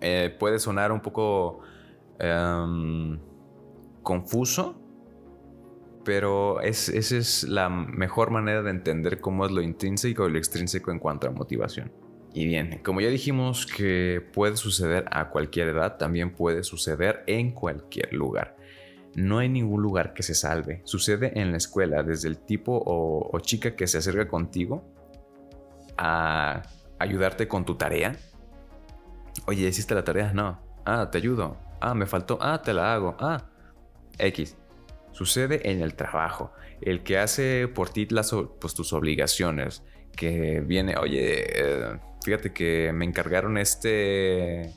Eh, 0.00 0.34
puede 0.38 0.58
sonar 0.58 0.90
un 0.90 1.00
poco 1.00 1.60
em, 2.18 3.18
confuso, 4.02 4.81
pero 6.04 6.60
esa 6.60 6.92
es 6.96 7.44
la 7.44 7.68
mejor 7.68 8.30
manera 8.30 8.62
de 8.62 8.70
entender 8.70 9.20
cómo 9.20 9.46
es 9.46 9.52
lo 9.52 9.62
intrínseco 9.62 10.28
y 10.28 10.32
lo 10.32 10.38
extrínseco 10.38 10.90
en 10.90 10.98
cuanto 10.98 11.28
a 11.28 11.30
motivación. 11.30 11.92
Y 12.34 12.46
bien, 12.46 12.80
como 12.82 13.00
ya 13.00 13.08
dijimos 13.08 13.66
que 13.66 14.26
puede 14.32 14.56
suceder 14.56 15.04
a 15.10 15.28
cualquier 15.28 15.68
edad, 15.68 15.98
también 15.98 16.32
puede 16.32 16.64
suceder 16.64 17.22
en 17.26 17.52
cualquier 17.52 18.12
lugar. 18.12 18.56
No 19.14 19.38
hay 19.38 19.50
ningún 19.50 19.82
lugar 19.82 20.14
que 20.14 20.22
se 20.22 20.34
salve. 20.34 20.80
Sucede 20.84 21.38
en 21.38 21.50
la 21.50 21.58
escuela, 21.58 22.02
desde 22.02 22.28
el 22.28 22.38
tipo 22.38 22.82
o, 22.84 23.38
chica 23.40 23.76
que 23.76 23.86
se 23.86 23.98
acerca 23.98 24.26
contigo 24.28 24.82
a 25.98 26.62
ayudarte 26.98 27.46
con 27.46 27.66
tu 27.66 27.74
tarea. 27.74 28.16
Oye, 29.46 29.68
¿hiciste 29.68 29.94
la 29.94 30.04
tarea? 30.04 30.32
No. 30.32 30.58
Ah, 30.86 31.10
te 31.10 31.18
ayudo. 31.18 31.58
Ah, 31.80 31.94
me 31.94 32.06
faltó. 32.06 32.38
Ah, 32.40 32.62
te 32.62 32.72
la 32.72 32.94
hago. 32.94 33.14
Ah, 33.20 33.50
X. 34.18 34.56
Sucede 35.12 35.70
en 35.70 35.80
el 35.80 35.94
trabajo. 35.94 36.52
El 36.80 37.02
que 37.02 37.18
hace 37.18 37.68
por 37.68 37.90
ti 37.90 38.06
las, 38.10 38.34
pues, 38.60 38.74
tus 38.74 38.92
obligaciones. 38.92 39.82
Que 40.16 40.60
viene, 40.60 40.96
oye, 40.96 41.44
eh, 41.48 41.98
fíjate 42.24 42.52
que 42.52 42.92
me 42.92 43.04
encargaron 43.04 43.56
este, 43.56 44.72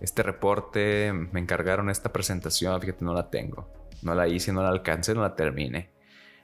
este 0.00 0.22
reporte, 0.22 1.12
me 1.12 1.38
encargaron 1.38 1.90
esta 1.90 2.12
presentación, 2.12 2.80
fíjate, 2.80 3.04
no 3.04 3.14
la 3.14 3.30
tengo. 3.30 3.68
No 4.02 4.14
la 4.14 4.26
hice, 4.26 4.52
no 4.52 4.62
la 4.62 4.70
alcancé, 4.70 5.14
no 5.14 5.20
la 5.20 5.36
terminé. 5.36 5.90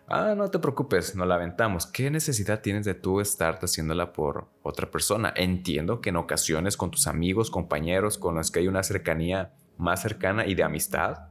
Ah, 0.08 0.34
no 0.36 0.48
te 0.50 0.60
preocupes, 0.60 1.16
no 1.16 1.26
la 1.26 1.34
aventamos. 1.34 1.86
¿Qué 1.86 2.10
necesidad 2.10 2.60
tienes 2.60 2.84
de 2.84 2.94
tú 2.94 3.20
estarte 3.20 3.66
haciéndola 3.66 4.12
por 4.12 4.48
otra 4.62 4.88
persona? 4.88 5.32
Entiendo 5.34 6.00
que 6.00 6.10
en 6.10 6.16
ocasiones 6.16 6.76
con 6.76 6.92
tus 6.92 7.08
amigos, 7.08 7.50
compañeros, 7.50 8.16
con 8.16 8.36
los 8.36 8.52
que 8.52 8.60
hay 8.60 8.68
una 8.68 8.84
cercanía 8.84 9.52
más 9.78 10.02
cercana 10.02 10.46
y 10.46 10.54
de 10.54 10.62
amistad, 10.62 11.30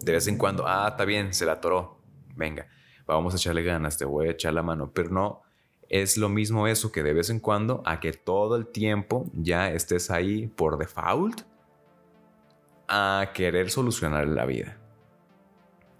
de 0.00 0.12
vez 0.12 0.28
en 0.28 0.38
cuando, 0.38 0.66
ah, 0.66 0.88
está 0.90 1.04
bien, 1.04 1.32
se 1.34 1.46
la 1.46 1.52
atoró. 1.52 2.00
Venga, 2.36 2.68
vamos 3.06 3.34
a 3.34 3.36
echarle 3.36 3.62
ganas, 3.62 3.98
te 3.98 4.04
voy 4.04 4.28
a 4.28 4.30
echar 4.32 4.54
la 4.54 4.62
mano, 4.62 4.92
pero 4.92 5.10
no 5.10 5.42
es 5.88 6.18
lo 6.18 6.28
mismo 6.28 6.66
eso 6.66 6.92
que 6.92 7.02
de 7.02 7.14
vez 7.14 7.30
en 7.30 7.40
cuando 7.40 7.82
a 7.86 8.00
que 8.00 8.12
todo 8.12 8.56
el 8.56 8.66
tiempo 8.66 9.26
ya 9.32 9.70
estés 9.70 10.10
ahí 10.10 10.46
por 10.46 10.78
default 10.78 11.42
a 12.88 13.30
querer 13.34 13.70
solucionar 13.70 14.26
la 14.28 14.44
vida. 14.44 14.78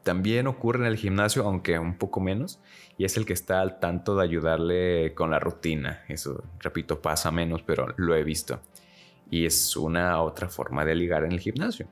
También 0.02 0.46
ocurre 0.46 0.80
en 0.80 0.86
el 0.86 0.96
gimnasio, 0.96 1.44
aunque 1.44 1.78
un 1.78 1.98
poco 1.98 2.20
menos, 2.20 2.60
y 2.96 3.04
es 3.04 3.16
el 3.16 3.26
que 3.26 3.34
está 3.34 3.60
al 3.60 3.78
tanto 3.78 4.16
de 4.16 4.24
ayudarle 4.24 5.12
con 5.14 5.30
la 5.30 5.38
rutina. 5.38 6.02
Eso, 6.08 6.44
repito, 6.60 7.02
pasa 7.02 7.30
menos, 7.30 7.62
pero 7.62 7.88
lo 7.96 8.14
he 8.14 8.24
visto. 8.24 8.60
Y 9.30 9.44
es 9.44 9.76
una 9.76 10.22
otra 10.22 10.48
forma 10.48 10.84
de 10.86 10.94
ligar 10.94 11.24
en 11.24 11.32
el 11.32 11.40
gimnasio. 11.40 11.88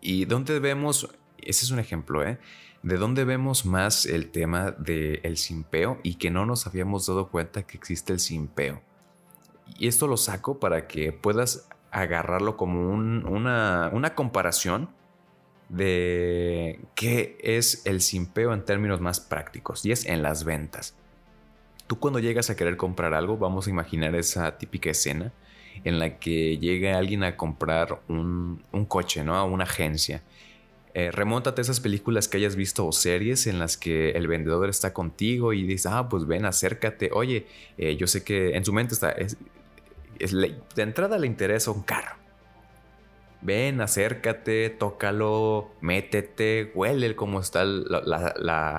Y 0.00 0.24
donde 0.24 0.58
vemos, 0.58 1.08
ese 1.38 1.64
es 1.64 1.70
un 1.70 1.78
ejemplo, 1.78 2.24
¿eh? 2.26 2.38
de 2.82 2.96
dónde 2.96 3.24
vemos 3.24 3.66
más 3.66 4.06
el 4.06 4.30
tema 4.30 4.70
del 4.70 5.36
simpeo 5.36 6.00
y 6.02 6.14
que 6.14 6.30
no 6.30 6.46
nos 6.46 6.66
habíamos 6.66 7.06
dado 7.06 7.28
cuenta 7.28 7.62
que 7.62 7.76
existe 7.76 8.12
el 8.12 8.20
simpeo. 8.20 8.80
Y 9.78 9.86
esto 9.86 10.06
lo 10.06 10.16
saco 10.16 10.58
para 10.58 10.88
que 10.88 11.12
puedas 11.12 11.68
agarrarlo 11.90 12.56
como 12.56 12.90
una, 12.90 13.90
una 13.92 14.14
comparación 14.14 14.90
de 15.68 16.80
qué 16.94 17.38
es 17.40 17.82
el 17.86 18.00
simpeo 18.00 18.52
en 18.52 18.64
términos 18.64 19.00
más 19.00 19.20
prácticos 19.20 19.84
y 19.84 19.92
es 19.92 20.06
en 20.06 20.22
las 20.22 20.44
ventas. 20.44 20.96
Tú 21.86 21.98
cuando 21.98 22.18
llegas 22.18 22.50
a 22.50 22.56
querer 22.56 22.76
comprar 22.76 23.14
algo, 23.14 23.36
vamos 23.36 23.66
a 23.66 23.70
imaginar 23.70 24.14
esa 24.14 24.58
típica 24.58 24.90
escena 24.90 25.32
en 25.84 25.98
la 25.98 26.18
que 26.18 26.58
llega 26.58 26.98
alguien 26.98 27.24
a 27.24 27.36
comprar 27.36 28.00
un, 28.08 28.62
un 28.72 28.84
coche, 28.84 29.24
¿no? 29.24 29.34
A 29.34 29.44
una 29.44 29.64
agencia 29.64 30.22
eh, 30.92 31.10
remóntate 31.12 31.60
a 31.60 31.62
esas 31.62 31.78
películas 31.78 32.26
que 32.26 32.38
hayas 32.38 32.56
visto 32.56 32.84
o 32.84 32.90
series 32.90 33.46
en 33.46 33.60
las 33.60 33.76
que 33.76 34.10
el 34.10 34.26
vendedor 34.26 34.68
está 34.68 34.92
contigo 34.92 35.52
y 35.52 35.62
dice, 35.62 35.88
ah, 35.90 36.08
pues 36.08 36.26
ven, 36.26 36.44
acércate. 36.44 37.10
Oye, 37.12 37.46
eh, 37.78 37.96
yo 37.96 38.08
sé 38.08 38.24
que 38.24 38.56
en 38.56 38.64
su 38.64 38.72
mente 38.72 38.94
está, 38.94 39.10
es, 39.12 39.36
de 40.18 40.82
entrada 40.82 41.18
le 41.18 41.28
interesa 41.28 41.70
un 41.70 41.82
carro. 41.82 42.16
Ven, 43.42 43.80
acércate, 43.80 44.68
tócalo, 44.68 45.70
métete, 45.80 46.72
huele 46.74 47.14
cómo 47.16 47.40
está 47.40 47.62
el, 47.62 47.86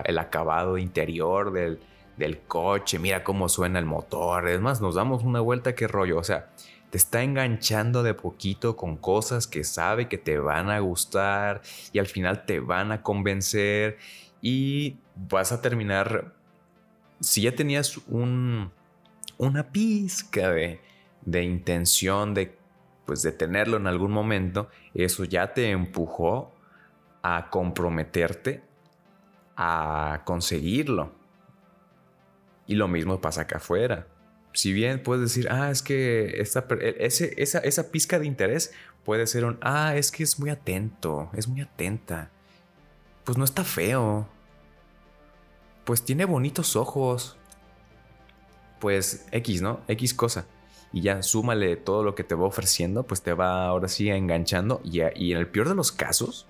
el 0.05 0.17
acabado 0.19 0.77
interior 0.77 1.51
del, 1.51 1.79
del, 2.17 2.39
coche, 2.39 2.99
mira 2.99 3.23
cómo 3.23 3.49
suena 3.49 3.79
el 3.79 3.85
motor. 3.85 4.49
Es 4.49 4.59
más, 4.59 4.81
nos 4.81 4.95
damos 4.95 5.23
una 5.23 5.39
vuelta, 5.39 5.73
qué 5.73 5.87
rollo. 5.87 6.17
O 6.19 6.23
sea, 6.23 6.49
te 6.91 6.97
está 6.97 7.23
enganchando 7.23 8.03
de 8.03 8.13
poquito 8.13 8.75
con 8.75 8.97
cosas 8.97 9.47
que 9.47 9.63
sabe 9.63 10.09
que 10.09 10.17
te 10.17 10.37
van 10.39 10.69
a 10.69 10.79
gustar 10.79 11.61
y 11.93 11.99
al 11.99 12.05
final 12.05 12.45
te 12.45 12.59
van 12.59 12.91
a 12.91 13.01
convencer 13.01 13.97
y 14.41 14.97
vas 15.15 15.53
a 15.53 15.61
terminar, 15.61 16.33
si 17.21 17.43
ya 17.43 17.55
tenías 17.55 17.97
un, 18.09 18.71
una 19.37 19.71
pizca 19.71 20.49
de, 20.49 20.81
de 21.21 21.43
intención 21.43 22.33
de, 22.33 22.57
pues 23.05 23.21
de 23.21 23.31
tenerlo 23.31 23.77
en 23.77 23.87
algún 23.87 24.11
momento, 24.11 24.67
eso 24.93 25.23
ya 25.23 25.53
te 25.53 25.71
empujó 25.71 26.53
a 27.23 27.49
comprometerte 27.49 28.63
a 29.55 30.23
conseguirlo. 30.25 31.13
Y 32.67 32.75
lo 32.75 32.89
mismo 32.89 33.21
pasa 33.21 33.41
acá 33.41 33.57
afuera 33.57 34.07
si 34.53 34.73
bien 34.73 35.01
puedes 35.01 35.21
decir, 35.21 35.47
ah, 35.49 35.71
es 35.71 35.81
que 35.81 36.41
esa, 36.41 36.65
esa 37.59 37.91
pizca 37.91 38.19
de 38.19 38.25
interés 38.25 38.73
puede 39.03 39.27
ser 39.27 39.45
un, 39.45 39.57
ah, 39.61 39.95
es 39.95 40.11
que 40.11 40.23
es 40.23 40.39
muy 40.39 40.49
atento, 40.49 41.29
es 41.33 41.47
muy 41.47 41.61
atenta. 41.61 42.31
Pues 43.23 43.37
no 43.37 43.43
está 43.43 43.63
feo. 43.63 44.27
Pues 45.85 46.03
tiene 46.03 46.25
bonitos 46.25 46.75
ojos. 46.75 47.37
Pues 48.79 49.25
X, 49.31 49.61
¿no? 49.61 49.81
X 49.87 50.13
cosa. 50.13 50.45
Y 50.91 51.01
ya 51.01 51.21
súmale 51.21 51.77
todo 51.77 52.03
lo 52.03 52.15
que 52.15 52.23
te 52.23 52.35
va 52.35 52.45
ofreciendo, 52.45 53.03
pues 53.03 53.21
te 53.21 53.33
va 53.33 53.67
ahora 53.67 53.87
sí 53.87 54.09
enganchando. 54.09 54.81
Y, 54.83 55.01
y 55.15 55.31
en 55.31 55.37
el 55.37 55.47
peor 55.47 55.69
de 55.69 55.75
los 55.75 55.91
casos, 55.91 56.47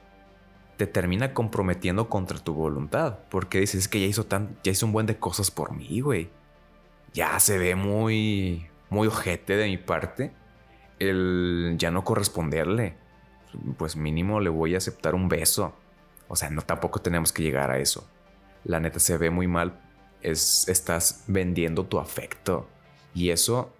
te 0.77 0.87
termina 0.87 1.33
comprometiendo 1.33 2.09
contra 2.09 2.39
tu 2.39 2.53
voluntad. 2.53 3.19
Porque 3.29 3.59
dices, 3.59 3.81
es 3.81 3.87
que 3.87 3.99
ya 3.99 4.07
hizo, 4.07 4.25
tan, 4.25 4.57
ya 4.63 4.71
hizo 4.71 4.87
un 4.87 4.93
buen 4.93 5.05
de 5.05 5.19
cosas 5.19 5.51
por 5.51 5.73
mí, 5.73 6.01
güey 6.01 6.29
ya 7.13 7.39
se 7.39 7.57
ve 7.57 7.75
muy, 7.75 8.67
muy 8.89 9.07
ojete 9.07 9.55
de 9.55 9.67
mi 9.67 9.77
parte 9.77 10.31
el 11.01 11.75
ya 11.77 11.89
no 11.91 12.03
corresponderle. 12.03 12.95
Pues 13.77 13.95
mínimo 13.95 14.39
le 14.39 14.49
voy 14.49 14.75
a 14.75 14.77
aceptar 14.77 15.15
un 15.15 15.27
beso. 15.27 15.73
O 16.27 16.35
sea, 16.35 16.49
no 16.49 16.61
tampoco 16.61 17.01
tenemos 17.01 17.33
que 17.33 17.43
llegar 17.43 17.71
a 17.71 17.79
eso. 17.79 18.07
La 18.63 18.79
neta 18.79 18.99
se 18.99 19.17
ve 19.17 19.29
muy 19.31 19.47
mal. 19.47 19.81
Es, 20.21 20.67
estás 20.67 21.23
vendiendo 21.27 21.85
tu 21.85 21.99
afecto. 21.99 22.67
Y 23.15 23.31
eso 23.31 23.73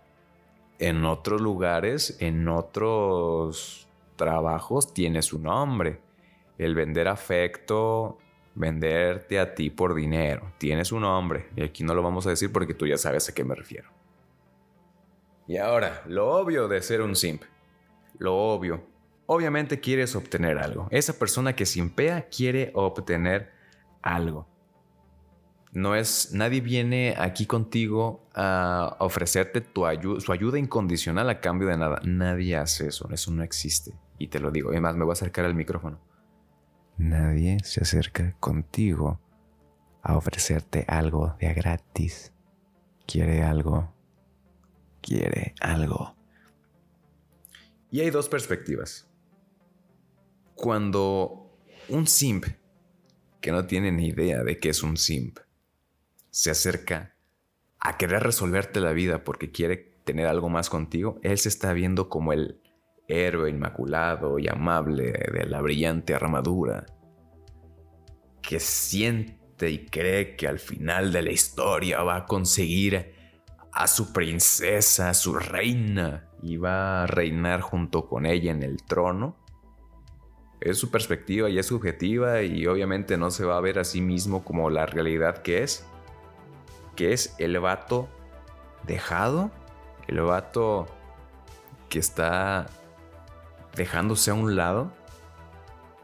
en 0.80 1.06
otros 1.06 1.40
lugares, 1.40 2.18
en 2.20 2.48
otros 2.48 3.88
trabajos, 4.16 4.94
tiene 4.94 5.22
su 5.22 5.38
nombre. 5.38 6.02
El 6.58 6.74
vender 6.74 7.08
afecto 7.08 8.18
venderte 8.56 9.40
a 9.40 9.56
ti 9.56 9.70
por 9.70 9.94
dinero. 9.94 10.54
Tienes 10.58 10.92
un 10.92 11.02
nombre 11.02 11.50
y 11.56 11.64
aquí 11.64 11.84
no 11.84 11.94
lo 11.94 12.04
vamos 12.04 12.28
a 12.28 12.32
decir 12.32 12.52
porque 12.52 12.74
tú 12.74 12.88
ya 12.88 12.98
sabes 12.98 13.30
a 13.30 13.34
qué 13.34 13.44
me 13.44 13.56
refiero. 13.56 13.90
Y 15.48 15.58
ahora, 15.58 16.04
lo 16.08 16.30
obvio 16.30 16.68
de 16.68 16.82
ser 16.82 17.02
un 17.02 17.16
simp. 17.16 17.44
Lo 18.18 18.36
obvio. 18.36 18.84
Obviamente 19.26 19.80
quieres 19.80 20.16
obtener 20.16 20.58
algo. 20.58 20.88
Esa 20.92 21.18
persona 21.18 21.56
que 21.56 21.66
simpea 21.66 22.28
quiere 22.30 22.72
obtener 22.74 23.52
algo. 24.02 24.48
No 25.74 25.96
es, 25.96 26.34
nadie 26.34 26.60
viene 26.60 27.16
aquí 27.18 27.46
contigo 27.46 28.28
a 28.36 28.98
ofrecerte 29.00 29.62
tu 29.62 29.86
su 30.20 30.32
ayuda 30.34 30.60
incondicional 30.60 31.30
a 31.30 31.40
cambio 31.40 31.70
de 31.70 31.78
nada. 31.78 32.02
Nadie 32.04 32.58
hace 32.58 32.88
eso, 32.88 33.10
eso 33.12 33.32
no 33.32 33.42
existe. 33.42 33.94
Y 34.18 34.28
te 34.28 34.40
lo 34.40 34.52
digo, 34.52 34.72
además 34.72 34.96
me 34.96 35.06
voy 35.06 35.12
a 35.12 35.14
acercar 35.14 35.46
al 35.46 35.56
micrófono. 35.56 35.98
Nadie 37.02 37.58
se 37.64 37.82
acerca 37.82 38.36
contigo 38.40 39.20
a 40.02 40.18
ofrecerte 40.18 40.86
algo 40.88 41.36
de 41.40 41.48
a 41.48 41.54
gratis. 41.54 42.34
Quiere 43.06 43.44
algo. 43.44 43.94
Quiere 45.02 45.56
algo. 45.60 46.16
Y 47.90 48.00
hay 48.00 48.10
dos 48.10 48.30
perspectivas. 48.30 49.10
Cuando 50.56 51.58
un 51.90 52.08
simp, 52.08 52.46
que 53.42 53.52
no 53.52 53.66
tiene 53.66 53.92
ni 53.92 54.08
idea 54.08 54.44
de 54.44 54.60
qué 54.60 54.70
es 54.70 54.84
un 54.84 54.98
simp, 54.98 55.40
se 56.30 56.52
acerca 56.52 57.16
a 57.80 57.98
querer 57.98 58.24
resolverte 58.24 58.80
la 58.80 58.92
vida 58.92 59.24
porque 59.24 59.52
quiere 59.52 59.78
tener 60.04 60.28
algo 60.28 60.50
más 60.50 60.70
contigo, 60.70 61.20
él 61.24 61.38
se 61.38 61.50
está 61.50 61.74
viendo 61.74 62.10
como 62.10 62.32
el 62.32 62.62
héroe 63.12 63.50
inmaculado 63.50 64.40
y 64.40 64.48
amable 64.48 65.12
de 65.12 65.46
la 65.46 65.62
brillante 65.62 66.14
armadura, 66.14 66.86
que 68.42 68.60
siente 68.60 69.70
y 69.70 69.86
cree 69.86 70.36
que 70.36 70.48
al 70.48 70.60
final 70.60 71.12
de 71.12 71.22
la 71.22 71.32
historia 71.32 72.02
va 72.04 72.16
a 72.18 72.26
conseguir 72.26 73.14
a 73.74 73.88
su 73.88 74.12
princesa, 74.12 75.10
a 75.10 75.14
su 75.14 75.36
reina, 75.36 76.32
y 76.42 76.58
va 76.58 77.04
a 77.04 77.08
reinar 77.08 77.62
junto 77.62 78.08
con 78.08 78.26
ella 78.26 78.52
en 78.52 78.64
el 78.64 78.78
trono. 78.84 79.38
Es 80.60 80.78
su 80.78 80.92
perspectiva 80.92 81.50
y 81.50 81.58
es 81.58 81.68
subjetiva 81.68 82.42
y 82.44 82.68
obviamente 82.68 83.18
no 83.18 83.32
se 83.32 83.46
va 83.46 83.58
a 83.58 83.62
ver 83.62 83.80
a 83.80 83.84
sí 83.84 84.02
mismo 84.02 84.44
como 84.44 84.70
la 84.70 84.86
realidad 84.86 85.40
que 85.40 85.64
es. 85.64 85.86
Que 86.96 87.14
es 87.14 87.36
el 87.40 87.60
vato 87.60 88.10
dejado, 88.86 89.52
el 90.08 90.22
vato 90.22 90.88
que 91.90 92.00
está 92.00 92.68
dejándose 93.76 94.32
a 94.32 94.34
un 94.34 94.56
lado, 94.56 94.92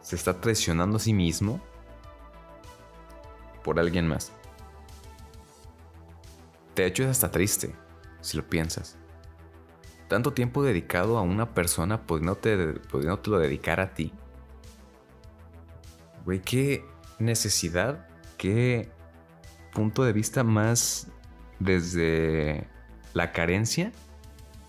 se 0.01 0.15
está 0.15 0.39
traicionando 0.39 0.97
a 0.97 0.99
sí 0.99 1.13
mismo 1.13 1.61
por 3.63 3.79
alguien 3.79 4.07
más. 4.07 4.31
De 6.75 6.85
hecho 6.85 7.03
es 7.03 7.09
hasta 7.09 7.31
triste, 7.31 7.75
si 8.21 8.37
lo 8.37 8.47
piensas. 8.47 8.97
Tanto 10.07 10.31
tiempo 10.31 10.63
dedicado 10.63 11.17
a 11.17 11.21
una 11.21 11.53
persona 11.53 12.05
pudiéndote, 12.07 12.55
dedicar 12.55 13.81
a 13.81 13.93
ti. 13.93 14.13
Güey, 16.23 16.41
qué 16.41 16.85
necesidad, 17.19 18.07
qué 18.37 18.89
punto 19.73 20.03
de 20.03 20.13
vista 20.13 20.43
más 20.43 21.07
desde 21.59 22.67
la 23.13 23.31
carencia, 23.31 23.91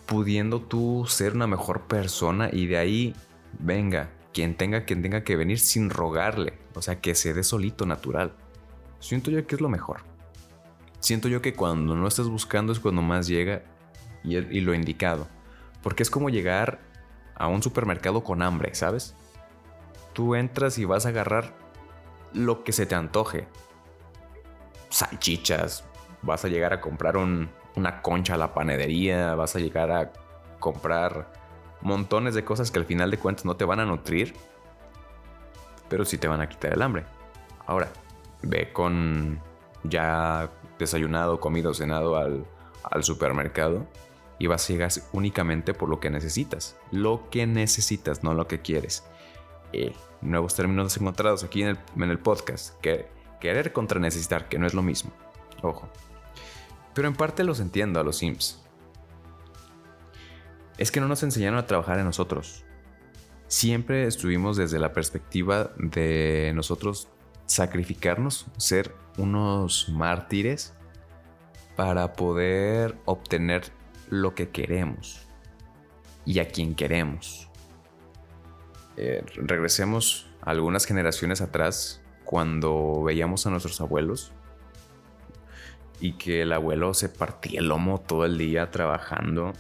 pudiendo 0.09 0.63
tú 0.63 1.05
ser 1.07 1.35
una 1.35 1.47
mejor 1.47 1.83
persona 1.83 2.49
y 2.51 2.67
de 2.67 2.79
ahí 2.79 3.15
venga 3.59 4.11
quien 4.33 4.57
tenga 4.57 4.85
quien 4.87 5.03
tenga 5.03 5.23
que 5.23 5.37
venir 5.37 5.59
sin 5.59 5.91
rogarle, 5.91 6.59
o 6.75 6.81
sea, 6.81 7.01
que 7.01 7.15
se 7.15 7.35
dé 7.35 7.45
solito 7.45 7.85
natural. 7.85 8.33
Siento 9.01 9.31
yo 9.31 9.47
que 9.47 9.55
es 9.55 9.61
lo 9.61 9.69
mejor. 9.69 10.01
Siento 10.99 11.29
yo 11.29 11.43
que 11.43 11.55
cuando 11.55 11.95
no 11.95 12.09
estás 12.09 12.27
buscando 12.29 12.73
es 12.73 12.81
cuando 12.81 13.03
más 13.03 13.27
llega 13.27 13.63
y, 14.25 14.37
y 14.37 14.61
lo 14.61 14.75
indicado. 14.75 15.29
Porque 15.83 16.03
es 16.03 16.11
como 16.11 16.31
llegar 16.31 16.81
a 17.37 17.47
un 17.47 17.63
supermercado 17.63 18.25
con 18.25 18.41
hambre, 18.43 18.75
¿sabes? 18.75 19.15
Tú 20.15 20.35
entras 20.35 20.79
y 20.79 20.87
vas 20.87 21.05
a 21.05 21.11
agarrar 21.11 21.55
lo 22.33 22.65
que 22.65 22.73
se 22.73 22.87
te 22.87 22.95
antoje. 22.95 23.47
Salchichas, 24.89 25.85
vas 26.23 26.45
a 26.45 26.49
llegar 26.49 26.73
a 26.73 26.81
comprar 26.81 27.19
una 27.79 28.03
concha 28.03 28.35
a 28.35 28.37
la 28.37 28.53
panadería, 28.53 29.35
vas 29.35 29.57
a 29.57 29.59
llegar 29.59 29.91
a 29.91 30.13
comprar 30.59 31.33
montones 31.81 32.35
de 32.35 32.45
cosas 32.45 32.71
que 32.71 32.79
al 32.79 32.85
final 32.85 33.11
de 33.11 33.19
cuentas 33.19 33.45
no 33.45 33.57
te 33.57 33.65
van 33.65 33.81
a 33.81 33.85
nutrir, 33.85 34.35
pero 35.89 36.05
sí 36.05 36.19
te 36.19 36.29
van 36.29 36.41
a 36.41 36.49
quitar 36.49 36.73
el 36.73 36.83
hambre. 36.83 37.05
Ahora, 37.67 37.89
ve 38.43 38.73
con 38.73 39.41
ya 39.85 40.51
desayunado, 40.79 41.41
comido, 41.41 41.73
cenado 41.75 42.17
al, 42.17 42.45
supermercado 43.01 43.87
y 44.39 44.47
vas 44.47 44.69
a 44.69 44.73
llegar 44.73 44.91
únicamente 45.13 45.75
por 45.75 45.89
lo 45.89 46.01
que 46.01 46.11
necesitas. 46.11 46.77
Lo 46.91 47.29
que 47.31 47.47
necesitas, 47.47 48.23
no 48.23 48.35
lo 48.35 48.49
que 48.49 48.61
quieres. 48.61 49.05
Nuevos 50.21 50.55
términos 50.55 50.97
encontrados 50.97 51.45
aquí 51.45 51.63
en 51.63 51.69
el, 51.69 51.79
en 51.97 52.11
el 52.11 52.19
podcast. 52.19 52.81
Que, 52.81 53.09
querer 53.41 53.73
contra 53.73 54.01
necesitar, 54.01 54.49
que 54.49 54.59
no 54.59 54.67
es 54.67 54.75
lo 54.75 54.83
mismo. 54.83 55.13
Ojo. 55.63 55.89
Pero 56.99 57.07
en 57.07 57.15
parte 57.15 57.45
los 57.45 57.61
entiendo 57.61 58.01
a 58.01 58.03
los 58.03 58.17
Sims. 58.17 58.61
Es 60.79 60.91
que 60.91 60.99
no 60.99 61.07
nos 61.07 61.23
enseñaron 61.23 61.57
a 61.57 61.65
trabajar 61.65 62.01
en 62.01 62.07
nosotros. 62.07 62.65
Siempre 63.47 64.09
estuvimos 64.09 64.57
desde 64.57 64.81
la 64.81 64.93
perspectiva 64.93 65.71
de 65.77 66.51
nosotros 66.57 67.07
sacrificarnos, 67.47 68.47
ser 68.57 68.97
unos 69.17 69.89
mártires 69.91 70.75
para 71.77 72.15
poder 72.15 72.99
obtener 73.05 73.71
lo 74.11 74.35
que 74.35 74.49
queremos 74.49 75.25
y 76.25 76.41
a 76.41 76.49
quien 76.49 76.75
queremos. 76.75 77.49
Eh, 78.97 79.25
regresemos 79.37 80.27
algunas 80.41 80.85
generaciones 80.85 81.43
atrás 81.43 82.03
cuando 82.25 83.05
veíamos 83.05 83.47
a 83.47 83.51
nuestros 83.51 83.81
abuelos 83.81 84.33
y 86.01 86.13
que 86.13 86.43
el 86.43 86.53
abuelo 86.53 86.95
se 86.95 87.09
partía 87.09 87.61
el 87.61 87.69
lomo 87.69 88.01
todo 88.01 88.25
el 88.25 88.39
día 88.39 88.71
trabajando, 88.71 89.53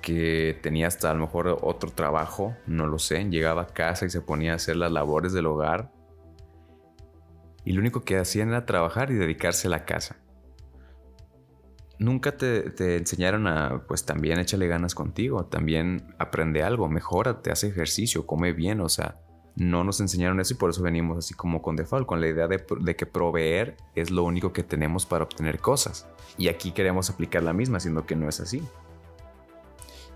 que 0.00 0.58
tenía 0.62 0.88
hasta 0.88 1.10
a 1.10 1.14
lo 1.14 1.20
mejor 1.20 1.58
otro 1.62 1.90
trabajo, 1.90 2.56
no 2.66 2.86
lo 2.86 2.98
sé, 2.98 3.24
llegaba 3.24 3.62
a 3.62 3.66
casa 3.66 4.06
y 4.06 4.10
se 4.10 4.20
ponía 4.20 4.52
a 4.52 4.56
hacer 4.56 4.76
las 4.76 4.92
labores 4.92 5.32
del 5.32 5.46
hogar 5.46 5.90
y 7.64 7.72
lo 7.72 7.80
único 7.80 8.02
que 8.02 8.18
hacían 8.18 8.48
era 8.48 8.66
trabajar 8.66 9.10
y 9.10 9.14
dedicarse 9.14 9.68
a 9.68 9.70
la 9.70 9.84
casa. 9.84 10.16
Nunca 11.98 12.36
te, 12.36 12.96
enseñaron 12.96 13.46
a, 13.46 13.84
pues 13.86 14.04
también 14.04 14.40
échale 14.40 14.66
ganas 14.66 14.94
contigo, 14.94 15.46
también 15.46 16.14
aprende 16.18 16.64
algo, 16.64 16.88
mejórate, 16.88 17.52
hace 17.52 17.68
ejercicio, 17.68 18.26
come 18.26 18.52
bien, 18.52 18.80
o 18.80 18.88
sea, 18.88 19.20
no 19.54 19.84
nos 19.84 20.00
enseñaron 20.00 20.40
eso 20.40 20.54
y 20.54 20.56
por 20.56 20.70
eso 20.70 20.82
venimos 20.82 21.18
así 21.18 21.34
como 21.34 21.60
con 21.60 21.76
default, 21.76 22.06
con 22.06 22.20
la 22.20 22.28
idea 22.28 22.48
de, 22.48 22.96
que 22.96 23.06
proveer 23.06 23.76
es 23.94 24.10
lo 24.10 24.24
único 24.24 24.52
que 24.52 24.62
tenemos 24.62 25.04
para 25.04 25.24
obtener 25.24 25.60
cosas. 25.60 26.08
Y 26.38 26.48
aquí 26.48 26.72
queremos 26.72 27.10
aplicar 27.10 27.42
la 27.42 27.52
misma, 27.52 27.78
siendo 27.78 28.06
que 28.06 28.16
no 28.16 28.28
es 28.28 28.40
así. 28.40 28.62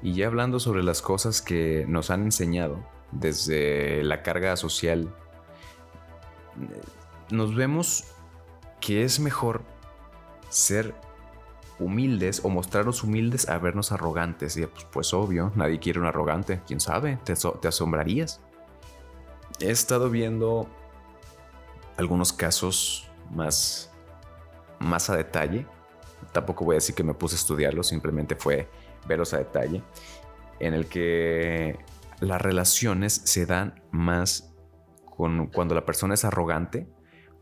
Y 0.02 0.14
ya 0.14 0.26
hablando 0.26 0.58
sobre 0.58 0.82
las 0.82 1.02
cosas 1.02 1.42
que 1.42 1.84
nos 1.88 2.10
han 2.10 2.22
enseñado 2.22 2.78
desde 3.12 4.02
la 4.02 4.22
carga 4.22 4.56
social, 4.56 5.14
nos 7.30 7.54
vemos 7.54 8.04
que 8.80 9.04
es 9.04 9.20
mejor 9.20 9.62
ser 10.48 10.94
humildes 11.78 12.40
o 12.42 12.48
mostrarnos 12.48 13.02
humildes 13.02 13.48
a 13.50 13.58
vernos 13.58 13.92
arrogantes. 13.92 14.56
Y 14.56 14.66
pues, 14.66 14.86
pues 14.90 15.14
obvio, 15.14 15.52
nadie 15.56 15.78
quiere 15.78 16.00
un 16.00 16.06
arrogante. 16.06 16.60
¿Quién 16.66 16.80
sabe? 16.80 17.18
Te 17.24 17.68
asombrarías. 17.68 18.40
He 19.60 19.70
estado 19.70 20.10
viendo 20.10 20.68
algunos 21.96 22.32
casos 22.32 23.08
más, 23.30 23.90
más 24.78 25.08
a 25.10 25.16
detalle. 25.16 25.66
Tampoco 26.32 26.64
voy 26.64 26.74
a 26.74 26.78
decir 26.78 26.94
que 26.94 27.02
me 27.02 27.14
puse 27.14 27.36
a 27.36 27.38
estudiarlos, 27.38 27.88
simplemente 27.88 28.36
fue 28.36 28.68
verlos 29.06 29.32
a 29.32 29.38
detalle. 29.38 29.82
En 30.60 30.74
el 30.74 30.86
que 30.86 31.78
las 32.20 32.40
relaciones 32.40 33.22
se 33.24 33.46
dan 33.46 33.82
más 33.90 34.54
con, 35.04 35.46
cuando 35.48 35.74
la 35.74 35.86
persona 35.86 36.14
es 36.14 36.24
arrogante 36.24 36.86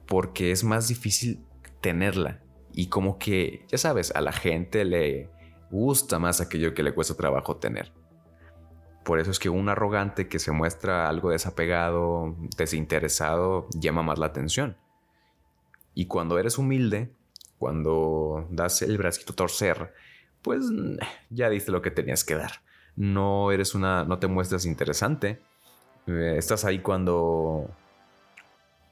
porque 0.07 0.51
es 0.51 0.65
más 0.65 0.89
difícil 0.89 1.45
tenerla. 1.81 2.43
Y 2.73 2.89
como 2.89 3.19
que, 3.19 3.67
ya 3.69 3.79
sabes, 3.79 4.13
a 4.15 4.21
la 4.21 4.33
gente 4.33 4.85
le 4.85 5.31
gusta 5.71 6.19
más 6.19 6.41
aquello 6.41 6.75
que 6.75 6.83
le 6.83 6.95
cuesta 6.95 7.15
trabajo 7.15 7.57
tener. 7.57 7.93
Por 9.05 9.21
eso 9.21 9.31
es 9.31 9.39
que 9.39 9.51
un 9.51 9.69
arrogante 9.69 10.29
que 10.29 10.39
se 10.39 10.51
muestra 10.51 11.09
algo 11.09 11.31
desapegado, 11.31 12.35
desinteresado, 12.57 13.69
llama 13.79 14.03
más 14.03 14.19
la 14.19 14.27
atención. 14.27 14.77
Y 15.95 16.07
cuando 16.07 16.39
eres 16.39 16.59
humilde, 16.59 17.11
cuando 17.59 18.49
das 18.51 18.83
el 18.83 18.97
bracito 18.99 19.35
torcer, 19.35 19.93
pues 20.43 20.65
ya 21.31 21.49
diste 21.51 21.71
lo 21.71 21.83
que 21.83 21.91
tenías 21.91 22.25
que 22.25 22.35
dar. 22.35 22.63
No 22.97 23.53
eres 23.53 23.75
una, 23.75 24.05
no 24.05 24.19
te 24.19 24.27
muestras 24.27 24.65
interesante. 24.65 25.41
Eh, 26.07 26.37
estás 26.39 26.65
ahí 26.65 26.81
cuando 26.81 27.71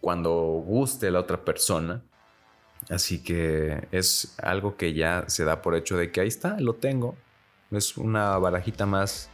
cuando 0.02 0.32
guste 0.66 1.10
la 1.10 1.20
otra 1.20 1.44
persona. 1.44 2.02
Así 2.90 3.22
que 3.22 3.88
es 3.92 4.34
algo 4.42 4.76
que 4.76 4.92
ya 4.92 5.24
se 5.28 5.44
da 5.44 5.62
por 5.62 5.76
hecho 5.76 5.96
de 5.96 6.10
que 6.10 6.20
ahí 6.20 6.28
está, 6.28 6.58
lo 6.58 6.74
tengo. 6.74 7.16
Es 7.70 7.96
una 7.96 8.36
barajita 8.38 8.84
más 8.84 9.30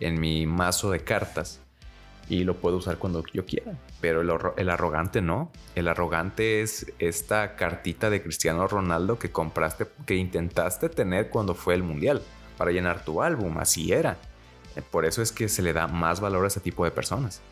en 0.00 0.18
mi 0.18 0.46
mazo 0.46 0.90
de 0.90 1.00
cartas 1.00 1.60
y 2.30 2.44
lo 2.44 2.56
puedo 2.56 2.76
usar 2.76 2.96
cuando 2.96 3.24
yo 3.32 3.44
quiera. 3.44 3.72
Pero 4.00 4.20
el, 4.20 4.70
arrogante 4.70 5.20
no. 5.20 5.50
El 5.74 5.88
arrogante 5.88 6.62
es 6.62 6.86
esta 7.00 7.56
cartita 7.56 8.08
de 8.08 8.22
Cristiano 8.22 8.66
Ronaldo 8.68 9.18
que 9.18 9.30
compraste, 9.32 9.86
que 10.06 10.14
intentaste 10.14 10.88
tener 10.88 11.28
cuando 11.28 11.54
fue 11.54 11.74
el 11.74 11.82
mundial 11.82 12.22
para 12.56 12.70
llenar 12.70 13.04
tu 13.04 13.20
álbum. 13.20 13.58
Así 13.58 13.92
era. 13.92 14.16
Por 14.92 15.04
eso 15.04 15.22
es 15.22 15.32
que 15.32 15.48
se 15.48 15.60
le 15.60 15.72
da 15.72 15.88
más 15.88 16.20
valor 16.20 16.44
a 16.44 16.48
ese 16.48 16.60
tipo 16.60 16.84
de 16.84 16.92
personas. 16.92 17.42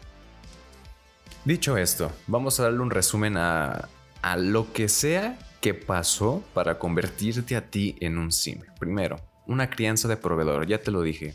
Dicho 1.44 1.76
esto, 1.76 2.12
vamos 2.28 2.60
a 2.60 2.64
darle 2.64 2.78
un 2.78 2.90
resumen 2.90 3.36
a, 3.36 3.88
a 4.22 4.36
lo 4.36 4.72
que 4.72 4.88
sea 4.88 5.38
que 5.60 5.74
pasó 5.74 6.44
para 6.54 6.78
convertirte 6.78 7.56
a 7.56 7.68
ti 7.68 7.96
en 8.00 8.16
un 8.16 8.30
sim. 8.30 8.60
Primero, 8.78 9.16
una 9.46 9.70
crianza 9.70 10.06
de 10.06 10.16
proveedor, 10.16 10.66
ya 10.66 10.78
te 10.78 10.92
lo 10.92 11.02
dije. 11.02 11.34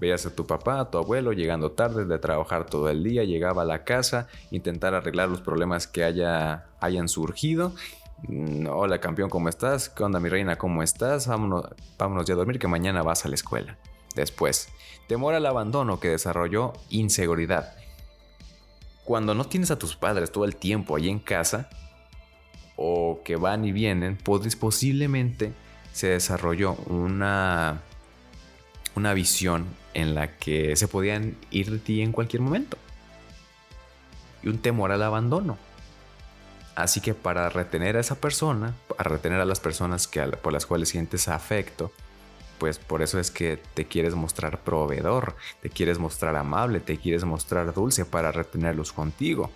Veías 0.00 0.24
a 0.24 0.34
tu 0.34 0.46
papá, 0.46 0.80
a 0.80 0.90
tu 0.90 0.96
abuelo 0.96 1.34
llegando 1.34 1.72
tarde 1.72 2.06
de 2.06 2.18
trabajar 2.18 2.64
todo 2.64 2.88
el 2.88 3.04
día, 3.04 3.22
llegaba 3.24 3.62
a 3.62 3.64
la 3.66 3.84
casa, 3.84 4.28
intentar 4.50 4.94
arreglar 4.94 5.28
los 5.28 5.42
problemas 5.42 5.86
que 5.86 6.04
haya, 6.04 6.70
hayan 6.80 7.06
surgido. 7.06 7.74
Mm, 8.22 8.66
hola 8.68 8.98
campeón, 8.98 9.28
¿cómo 9.28 9.50
estás? 9.50 9.90
¿Qué 9.90 10.02
onda 10.02 10.18
mi 10.18 10.30
reina? 10.30 10.56
¿Cómo 10.56 10.82
estás? 10.82 11.26
Vámonos, 11.26 11.66
vámonos 11.98 12.24
ya 12.24 12.32
a 12.32 12.38
dormir 12.38 12.58
que 12.58 12.66
mañana 12.66 13.02
vas 13.02 13.26
a 13.26 13.28
la 13.28 13.34
escuela. 13.34 13.76
Después, 14.16 14.70
temor 15.06 15.34
al 15.34 15.44
abandono 15.44 16.00
que 16.00 16.08
desarrolló 16.08 16.72
inseguridad. 16.88 17.74
Cuando 19.04 19.34
no 19.34 19.44
tienes 19.44 19.70
a 19.70 19.78
tus 19.78 19.96
padres 19.96 20.32
todo 20.32 20.46
el 20.46 20.56
tiempo 20.56 20.96
ahí 20.96 21.10
en 21.10 21.18
casa, 21.18 21.68
o 22.74 23.20
que 23.22 23.36
van 23.36 23.66
y 23.66 23.72
vienen, 23.72 24.16
pues 24.16 24.56
posiblemente 24.56 25.52
se 25.92 26.06
desarrolló 26.06 26.72
una, 26.86 27.82
una 29.00 29.14
visión 29.14 29.66
en 29.94 30.14
la 30.14 30.36
que 30.36 30.76
se 30.76 30.86
podían 30.86 31.34
ir 31.50 31.70
de 31.70 31.78
ti 31.78 32.02
en 32.02 32.12
cualquier 32.12 32.42
momento. 32.42 32.76
Y 34.42 34.48
un 34.48 34.58
temor 34.58 34.92
al 34.92 35.02
abandono. 35.02 35.58
Así 36.76 37.00
que 37.00 37.14
para 37.14 37.48
retener 37.48 37.96
a 37.96 38.00
esa 38.00 38.20
persona, 38.20 38.74
para 38.96 39.10
retener 39.10 39.40
a 39.40 39.44
las 39.44 39.58
personas 39.58 40.06
que, 40.06 40.22
por 40.22 40.52
las 40.52 40.66
cuales 40.66 40.90
sientes 40.90 41.28
afecto, 41.28 41.90
pues 42.58 42.78
por 42.78 43.02
eso 43.02 43.18
es 43.18 43.30
que 43.30 43.58
te 43.74 43.86
quieres 43.86 44.14
mostrar 44.14 44.60
proveedor, 44.60 45.34
te 45.62 45.70
quieres 45.70 45.98
mostrar 45.98 46.36
amable, 46.36 46.80
te 46.80 46.98
quieres 46.98 47.24
mostrar 47.24 47.72
dulce 47.72 48.04
para 48.04 48.32
retenerlos 48.32 48.92
contigo. 48.92 49.50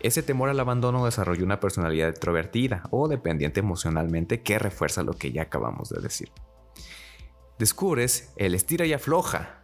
Ese 0.00 0.22
temor 0.22 0.48
al 0.48 0.60
abandono 0.60 1.04
desarrolla 1.04 1.44
una 1.44 1.60
personalidad 1.60 2.08
introvertida 2.08 2.82
o 2.90 3.08
dependiente 3.08 3.60
emocionalmente 3.60 4.40
que 4.42 4.58
refuerza 4.58 5.02
lo 5.02 5.12
que 5.12 5.32
ya 5.32 5.42
acabamos 5.42 5.90
de 5.90 6.00
decir 6.00 6.30
descubres 7.58 8.32
el 8.36 8.54
estira 8.54 8.86
y 8.86 8.92
afloja 8.92 9.58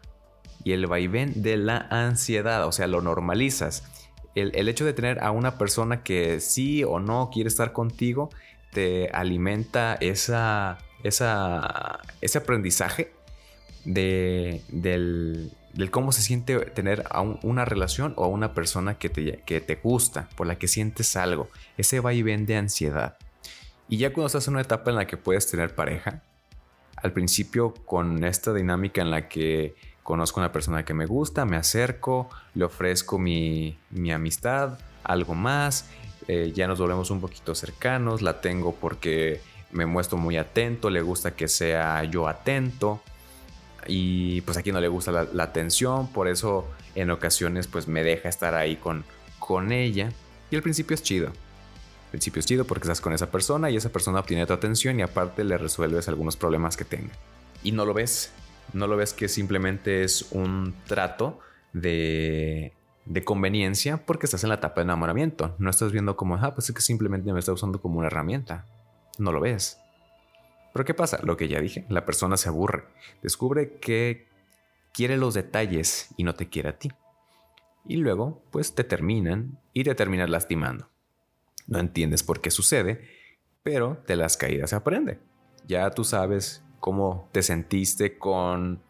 y 0.65 0.73
el 0.73 0.87
vaivén 0.87 1.43
de 1.43 1.57
la 1.57 1.87
ansiedad, 1.91 2.67
o 2.67 2.73
sea, 2.73 2.87
lo 2.87 3.01
normalizas. 3.01 3.85
El, 4.35 4.69
hecho 4.69 4.85
de 4.85 4.93
tener 4.93 5.23
a 5.23 5.31
una 5.31 5.59
persona 5.59 6.03
que 6.03 6.41
sí 6.41 6.83
o 6.83 6.99
no 6.99 7.31
quiere 7.33 7.47
estar 7.47 7.73
contigo 7.73 8.31
te 8.73 9.09
alimenta 9.11 9.95
esa, 10.01 10.79
ese 11.05 12.39
aprendizaje 12.39 13.13
de, 13.85 14.63
del, 14.71 15.53
cómo 15.93 16.11
se 16.11 16.23
siente 16.23 16.59
tener 16.59 17.05
a 17.11 17.21
una 17.21 17.65
relación 17.65 18.13
o 18.17 18.25
a 18.25 18.29
una 18.29 18.55
persona 18.55 18.99
que 18.99 19.09
te, 19.09 19.43
que 19.47 19.61
te 19.61 19.77
gusta, 19.77 20.29
por 20.35 20.49
la 20.49 20.57
que 20.57 20.67
sientes 20.67 21.15
algo, 21.15 21.49
ese 21.77 22.01
vaivén 22.01 22.47
de 22.47 22.57
ansiedad. 22.57 23.17
Y 23.89 23.99
ya 23.99 24.13
cuando 24.13 24.27
estás 24.27 24.49
en 24.49 24.55
una 24.55 24.63
etapa 24.63 24.91
en 24.91 24.97
la 24.97 25.07
que 25.07 25.17
puedes 25.17 25.49
tener 25.49 25.77
pareja, 25.77 26.23
al 27.05 27.13
principio 27.13 27.75
con 27.85 28.25
esta 28.25 28.55
dinámica 28.55 29.03
en 29.03 29.11
la 29.11 29.29
que 29.29 29.75
conozco 30.03 30.41
a 30.41 30.45
una 30.45 30.53
persona 30.53 30.87
que 30.87 30.95
me 30.95 31.05
gusta, 31.05 31.45
me 31.45 31.59
acerco, 31.59 32.31
le 32.55 32.65
ofrezco 32.65 33.19
mi, 33.19 33.77
amistad, 34.11 34.79
algo 35.03 35.35
más, 35.35 35.91
eh, 36.29 36.51
ya 36.55 36.67
nos 36.67 36.79
volvemos 36.79 37.11
un 37.11 37.21
poquito 37.21 37.55
cercanos, 37.55 38.23
la 38.23 38.41
tengo 38.41 38.75
porque 38.75 39.43
me 39.71 39.85
muestro 39.85 40.17
muy 40.17 40.39
atento, 40.39 40.89
le 40.89 41.03
gusta 41.03 41.37
que 41.37 41.47
sea 41.47 42.03
yo 42.05 42.27
atento 42.27 43.03
y 43.87 44.41
pues 44.41 44.57
aquí 44.57 44.73
no 44.73 44.81
le 44.81 44.89
gusta 44.89 45.29
la, 45.31 45.43
atención, 45.43 46.11
por 46.11 46.27
eso 46.27 46.67
en 46.95 47.11
ocasiones 47.11 47.67
pues 47.67 47.87
me 47.87 48.03
deja 48.03 48.31
estar 48.31 48.55
ahí 48.55 48.77
con, 48.77 49.05
con 49.39 49.73
ella 49.73 50.09
y 50.51 50.57
al 50.57 50.63
principio 50.63 50.95
es 50.95 51.03
chido 51.03 51.33
principio 52.15 52.39
es 52.39 52.47
chido 52.47 52.65
porque 52.65 52.85
estás 52.85 53.01
con 53.01 53.13
esa 53.13 53.33
persona 53.33 53.71
y 53.71 53.77
esa 53.77 53.91
persona 53.91 54.21
obtiene 54.21 54.47
tu 54.47 54.53
atención 54.53 55.01
y 55.01 55.03
aparte 55.03 55.43
le 55.43 55.59
resuelves 55.59 56.07
algunos 56.07 56.37
problemas 56.37 56.77
que 56.77 56.85
tenga. 56.85 57.13
Y 57.65 57.73
no 57.73 57.85
lo 57.85 57.93
ves, 57.93 58.31
no 58.73 58.87
lo 58.87 58.97
ves 58.97 59.13
que 59.13 59.27
simplemente 59.27 60.05
es 60.05 60.29
un 60.31 60.77
trato 60.87 61.41
de, 61.73 62.73
conveniencia 63.25 63.97
porque 64.07 64.27
estás 64.27 64.45
en 64.45 64.51
la 64.51 64.55
etapa 64.55 64.77
de 64.77 64.85
enamoramiento. 64.85 65.57
No 65.59 65.71
estás 65.71 65.91
viendo 65.91 66.17
como, 66.17 66.37
ah, 66.37 66.55
pues 66.55 66.69
es 66.69 66.75
que 66.77 66.83
simplemente 66.83 67.33
me 67.33 67.41
está 67.41 67.53
usando 67.53 67.81
como 67.81 67.99
una 67.99 68.07
herramienta. 68.07 68.65
No 69.19 69.33
lo 69.33 69.41
ves. 69.41 69.79
Pero 70.73 70.85
¿qué 70.85 70.95
pasa? 70.95 71.19
Lo 71.25 71.37
que 71.37 71.49
ya 71.49 71.61
dije, 71.61 71.85
la 71.89 72.05
persona 72.05 72.37
se 72.37 72.49
aburre, 72.49 72.85
descubre 73.25 73.79
que 73.81 74.29
quiere 74.93 75.17
los 75.17 75.35
detalles 75.35 76.11
y 76.17 76.23
no 76.23 76.37
te 76.37 76.49
quiere 76.49 76.69
a 76.69 76.79
ti. 76.79 76.93
Y 77.89 77.97
luego, 77.97 78.45
pues 78.53 78.77
te 78.77 78.85
terminan 78.85 79.59
y 79.73 79.83
te 79.83 79.97
terminan 79.97 80.31
lastimando. 80.31 80.94
No 81.67 81.79
entiendes 81.79 82.23
por 82.23 82.41
qué 82.41 82.51
sucede, 82.51 83.09
pero 83.63 84.03
de 84.07 84.17
las 84.17 84.37
caídas 84.37 84.71
se 84.71 84.77
aprende. 84.77 85.19
Ya 85.67 85.91
tú 85.91 86.05
sabes 86.05 86.63
cómo 86.81 87.29
te 87.33 87.43
sentiste 87.43 88.19
con 88.19 88.83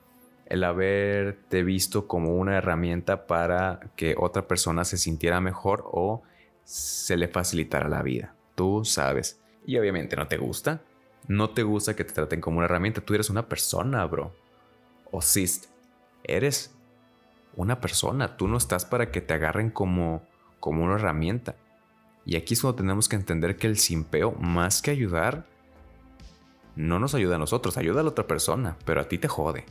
el 0.47 0.65
haberte 0.65 1.63
visto 1.63 2.07
como 2.07 2.37
una 2.37 2.57
herramienta 2.57 3.27
para 3.27 3.81
que 3.97 4.15
otra 4.19 4.47
persona 4.47 4.85
se 4.85 4.99
sintiera 4.99 5.41
mejor 5.41 5.85
o 5.87 6.23
se 6.65 7.17
le 7.17 7.29
facilitara 7.29 7.89
la 7.89 8.03
vida. 8.03 8.35
Tú 8.55 8.85
sabes. 8.85 9.41
Y 9.67 9.79
obviamente 9.79 10.17
no 10.17 10.27
te 10.27 10.37
gusta. 10.37 10.83
No 11.27 11.51
te 11.51 11.63
gusta 11.63 11.97
que 11.97 12.05
te 12.05 12.13
traten 12.13 12.41
como 12.41 12.59
una 12.59 12.67
herramienta. 12.67 13.01
Tú 13.01 13.15
eres 13.15 13.31
una 13.31 13.49
persona, 13.49 14.05
bro. 14.05 14.35
O 15.11 15.23
sis, 15.23 15.69
eres 16.23 16.75
una 17.57 17.81
persona. 17.81 18.37
Tú 18.37 18.49
no 18.49 18.57
estás 18.57 18.85
para 18.85 19.11
que 19.11 19.21
te 19.21 19.35
agarren 19.35 19.71
como, 19.71 20.23
como 20.61 20.85
una 20.85 20.97
herramienta. 20.97 21.57
Y 22.27 22.37
aquí 22.37 22.55
es 22.55 22.61
cuando 22.61 22.77
tenemos 22.77 23.09
que 23.09 23.17
entender 23.17 23.57
que 23.57 23.67
el 23.67 23.79
simpeo, 23.79 24.33
más 24.33 24.81
que 24.81 24.91
ayudar, 24.91 25.47
no 26.77 26.99
nos 26.99 27.15
ayuda 27.15 27.37
a 27.37 27.39
nosotros, 27.39 27.77
ayuda 27.77 28.01
a 28.01 28.03
la 28.03 28.11
otra 28.11 28.27
persona, 28.27 28.77
pero 28.85 29.01
a 29.01 29.09
ti 29.09 29.19
te 29.19 29.29
jode. 29.29 29.65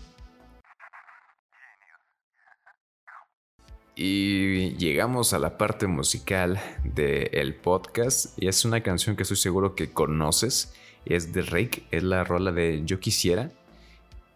Y 3.95 4.75
llegamos 4.77 5.33
a 5.33 5.39
la 5.39 5.57
parte 5.57 5.85
musical 5.85 6.59
del 6.83 7.53
podcast 7.55 8.41
y 8.41 8.47
es 8.47 8.65
una 8.65 8.81
canción 8.81 9.15
que 9.15 9.23
estoy 9.23 9.37
seguro 9.37 9.75
que 9.75 9.91
conoces. 9.91 10.73
Es 11.05 11.33
de 11.33 11.41
Rake, 11.41 11.85
es 11.91 12.01
la 12.01 12.23
rola 12.23 12.51
de 12.51 12.83
Yo 12.85 12.99
Quisiera. 12.99 13.51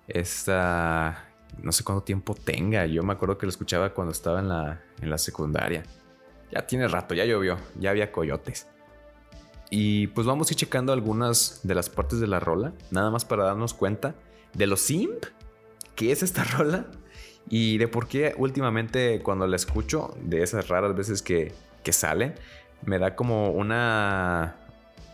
Esta, 0.07 1.27
no 1.61 1.71
sé 1.71 1.83
cuánto 1.83 2.03
tiempo 2.03 2.35
tenga, 2.35 2.85
yo 2.85 3.03
me 3.03 3.13
acuerdo 3.13 3.37
que 3.37 3.45
lo 3.45 3.49
escuchaba 3.49 3.93
cuando 3.93 4.11
estaba 4.11 4.39
en 4.39 4.49
la, 4.49 4.81
en 5.01 5.09
la 5.09 5.17
secundaria. 5.17 5.83
Ya 6.51 6.65
tiene 6.65 6.87
rato, 6.87 7.13
ya 7.13 7.25
llovió, 7.25 7.57
ya 7.79 7.89
había 7.89 8.11
coyotes. 8.11 8.67
Y 9.69 10.07
pues 10.07 10.25
vamos 10.25 10.49
a 10.49 10.53
ir 10.53 10.57
checando 10.57 10.93
algunas 10.93 11.59
de 11.63 11.75
las 11.75 11.89
partes 11.89 12.19
de 12.19 12.27
la 12.27 12.39
rola, 12.39 12.73
nada 12.89 13.11
más 13.11 13.25
para 13.25 13.43
darnos 13.43 13.73
cuenta 13.73 14.15
de 14.53 14.67
lo 14.67 14.77
simp 14.77 15.25
que 15.95 16.11
es 16.11 16.23
esta 16.23 16.43
rola 16.57 16.85
y 17.49 17.77
de 17.77 17.87
por 17.87 18.07
qué 18.07 18.33
últimamente 18.37 19.21
cuando 19.21 19.47
la 19.47 19.55
escucho, 19.55 20.15
de 20.21 20.43
esas 20.43 20.69
raras 20.69 20.95
veces 20.95 21.21
que, 21.21 21.53
que 21.83 21.91
sale, 21.91 22.35
me 22.83 22.99
da 22.99 23.15
como 23.15 23.49
una 23.49 24.55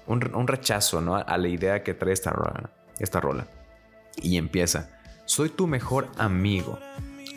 un, 0.08 0.48
rechazo 0.48 1.02
¿no? 1.02 1.15
a 1.15 1.38
la 1.38 1.48
idea 1.48 1.84
que 1.84 1.93
trae 1.93 2.13
esta 2.13 2.32
rola, 2.32 2.72
esta 3.00 3.19
rola. 3.19 3.48
Y 4.22 4.38
empieza, 4.38 5.00
soy 5.26 5.50
tu 5.50 5.67
mejor 5.67 6.08
amigo, 6.17 6.78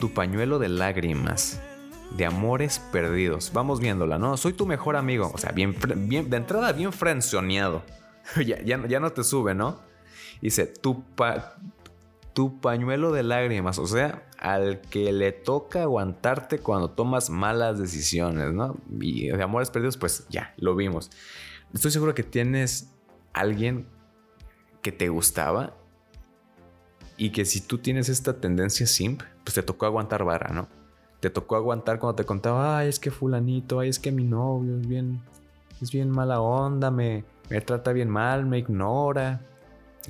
tu 0.01 0.13
pañuelo 0.13 0.59
de 0.59 0.69
lágrimas, 0.69 1.61
de 2.11 2.27
amores 2.27 2.79
perdidos. 2.93 3.53
Vamos 3.53 3.81
viéndola, 3.81 4.19
¿no? 4.19 4.37
Soy 4.37 4.53
tu 4.53 4.67
mejor 4.67 4.97
amigo. 4.97 5.31
O 5.35 5.39
sea, 5.39 5.53
bien, 5.53 5.77
bien 6.09 6.31
de 6.31 6.37
entrada 6.37 6.73
bien 6.73 6.93
frenzoneado. 6.93 7.83
ya, 8.47 8.63
ya, 8.63 9.01
no 9.01 9.13
te 9.13 9.25
sube, 9.25 9.55
¿no? 9.55 9.81
Dice, 10.41 10.67
tu, 10.67 11.05
tu 12.33 12.61
pañuelo 12.61 13.13
de 13.13 13.23
lágrimas. 13.23 13.79
O 13.79 13.87
sea, 13.87 14.29
al 14.39 14.81
que 14.81 15.13
le 15.13 15.33
toca 15.33 15.83
aguantarte 15.83 16.59
cuando 16.59 16.91
tomas 16.91 17.31
malas 17.31 17.79
decisiones, 17.79 18.53
¿no? 18.53 18.77
Y 19.01 19.29
de 19.29 19.43
amores 19.43 19.71
perdidos, 19.71 19.97
pues 19.97 20.27
ya, 20.29 20.55
lo 20.57 20.75
vimos. 20.75 21.11
Estoy 21.75 21.91
seguro 21.91 22.15
que 22.15 22.23
tienes 22.23 22.93
alguien 23.33 23.87
que 24.83 24.93
te 24.93 25.09
gustaba 25.09 25.77
y 27.17 27.31
que 27.31 27.45
si 27.45 27.61
tú 27.61 27.79
tienes 27.79 28.09
esta 28.09 28.41
tendencia 28.41 28.87
simp, 28.87 29.23
pues 29.45 29.55
te 29.55 29.63
tocó 29.63 29.87
aguantar 29.87 30.25
vara, 30.25 30.53
¿no? 30.53 30.69
Te 31.27 31.31
tocó 31.31 31.57
aguantar 31.57 31.99
cuando 31.99 32.15
te 32.15 32.25
contaba, 32.25 32.79
ay, 32.79 32.89
es 32.89 33.01
que 33.01 33.11
fulanito, 33.11 33.81
ay, 33.81 33.89
es 33.89 33.99
que 33.99 34.13
mi 34.13 34.23
novio 34.23 34.77
es 34.79 34.87
bien, 34.87 35.21
es 35.83 35.91
bien 35.91 36.09
mala 36.09 36.41
onda, 36.41 36.93
me, 36.93 37.25
me 37.51 37.61
trata 37.61 37.93
bien 37.93 38.09
mal, 38.09 38.47
me 38.47 38.59
ignora. 38.59 39.41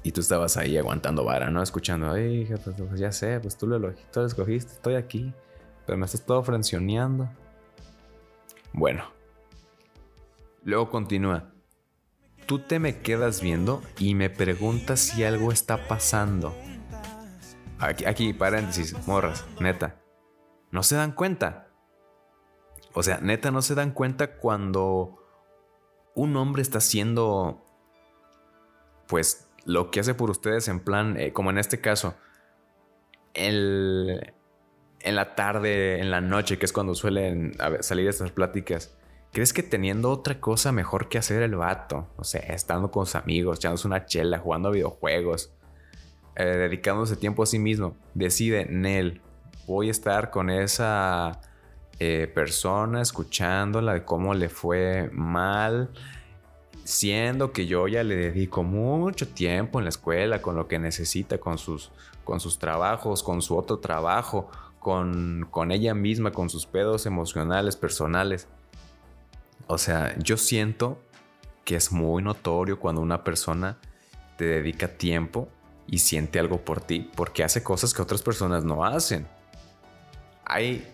Y 0.02 0.12
tú 0.12 0.20
estabas 0.20 0.59
ahí 0.59 0.76
aguantando 0.76 1.24
vara, 1.24 1.48
¿no? 1.48 1.62
Escuchando, 1.62 2.11
ay, 2.11 2.46
pues, 2.62 2.76
pues, 2.76 3.00
ya 3.00 3.12
sé, 3.12 3.40
pues 3.40 3.57
tú 3.57 3.66
lo, 3.66 3.94
escogiste, 4.26 4.74
estoy 4.74 4.96
aquí, 4.96 5.33
pero 5.87 5.96
me 5.96 6.05
estás 6.05 6.20
todo 6.26 6.42
frencioneando. 6.42 7.31
Bueno, 8.74 9.05
luego 10.64 10.90
continúa. 10.90 11.50
Tú 12.44 12.59
te 12.59 12.79
me 12.79 12.98
quedas 12.98 13.40
viendo 13.40 13.81
y 13.98 14.14
me 14.14 14.29
preguntas 14.29 15.00
si 15.00 15.24
algo 15.24 15.50
está 15.50 15.88
pasando. 15.88 16.55
Aquí, 17.79 18.05
aquí 18.05 18.35
paréntesis, 18.35 18.94
morras, 19.07 19.46
neta. 19.61 19.96
No 20.77 20.83
se 20.83 20.95
dan 20.95 21.12
cuenta. 21.12 21.69
O 22.93 23.03
sea, 23.03 23.19
neta, 23.23 23.51
no 23.51 23.62
se 23.62 23.75
dan 23.75 23.93
cuenta 23.93 24.37
cuando 24.37 25.25
un 26.15 26.37
hombre 26.37 26.61
está 26.61 26.79
haciendo, 26.79 27.65
pues, 29.07 29.49
lo 29.65 29.91
que 29.91 30.01
hace 30.01 30.12
por 30.12 30.29
ustedes 30.29 30.69
en 30.69 30.81
plan, 30.81 31.19
eh, 31.19 31.33
como 31.33 31.49
en 31.49 31.57
este 31.57 31.81
caso, 31.81 32.15
el, 33.33 34.35
en 35.01 35.15
la 35.17 35.35
tarde, 35.35 35.99
en 35.99 36.11
la 36.11 36.21
noche, 36.21 36.59
que 36.59 36.67
es 36.67 36.75
cuando 36.75 36.95
suelen 36.95 37.57
salir 37.81 38.07
estas 38.07 38.31
pláticas. 38.33 38.99
¿Crees 39.33 39.55
que 39.55 39.62
teniendo 39.62 40.11
otra 40.11 40.41
cosa 40.41 40.73
mejor 40.73 41.09
que 41.09 41.17
hacer 41.17 41.41
el 41.41 41.57
vato? 41.57 42.07
O 42.19 42.25
sea, 42.25 42.43
estando 42.43 42.91
con 42.91 43.07
sus 43.07 43.15
amigos, 43.15 43.61
echándose 43.61 43.87
una 43.87 44.05
chela, 44.05 44.41
jugando 44.41 44.69
a 44.69 44.73
videojuegos, 44.73 45.55
eh, 46.35 46.45
dedicándose 46.45 47.17
tiempo 47.17 47.45
a 47.45 47.47
sí 47.47 47.59
mismo, 47.59 47.97
decide, 48.12 48.67
Nel, 48.67 49.23
voy 49.66 49.88
a 49.88 49.90
estar 49.90 50.31
con 50.31 50.50
esa 50.50 51.40
eh, 51.98 52.31
persona, 52.33 53.02
escuchándola 53.02 53.94
de 53.94 54.05
cómo 54.05 54.35
le 54.35 54.48
fue 54.48 55.11
mal, 55.12 55.90
siendo 56.85 57.52
que 57.52 57.66
yo 57.66 57.88
ya 57.88 58.05
le 58.05 58.16
dedico 58.16 58.62
mucho 58.62 59.29
tiempo 59.29 59.79
en 59.79 59.85
la 59.87 59.88
escuela, 59.88 60.40
con 60.40 60.57
lo 60.57 60.68
que 60.68 60.79
necesita, 60.79 61.38
con 61.38 61.59
sus, 61.59 61.90
con 62.24 62.38
sus 62.38 62.59
trabajos, 62.59 63.22
con 63.22 63.42
su 63.42 63.57
otro 63.57 63.79
trabajo, 63.79 64.50
con, 64.79 65.48
con 65.50 65.72
ella 65.72 65.94
misma, 65.94 66.33
con 66.33 66.48
sus 66.48 66.66
pedos 66.66 67.07
emocionales, 67.07 67.76
personales. 67.76 68.46
O 69.66 69.79
sea, 69.79 70.16
yo 70.18 70.37
siento 70.37 71.00
que 71.64 71.74
es 71.74 71.90
muy 71.90 72.22
notorio 72.22 72.79
cuando 72.79 73.00
una 73.00 73.24
persona 73.24 73.79
te 74.37 74.44
dedica 74.44 74.87
tiempo 74.87 75.48
y 75.88 75.98
siente 75.98 76.38
algo 76.38 76.64
por 76.64 76.81
ti 76.81 77.11
porque 77.16 77.42
hace 77.42 77.62
cosas 77.62 77.92
que 77.94 78.02
otras 78.02 78.22
personas 78.22 78.64
no 78.64 78.85
hacen. 78.85 79.26
Hay 80.46 80.87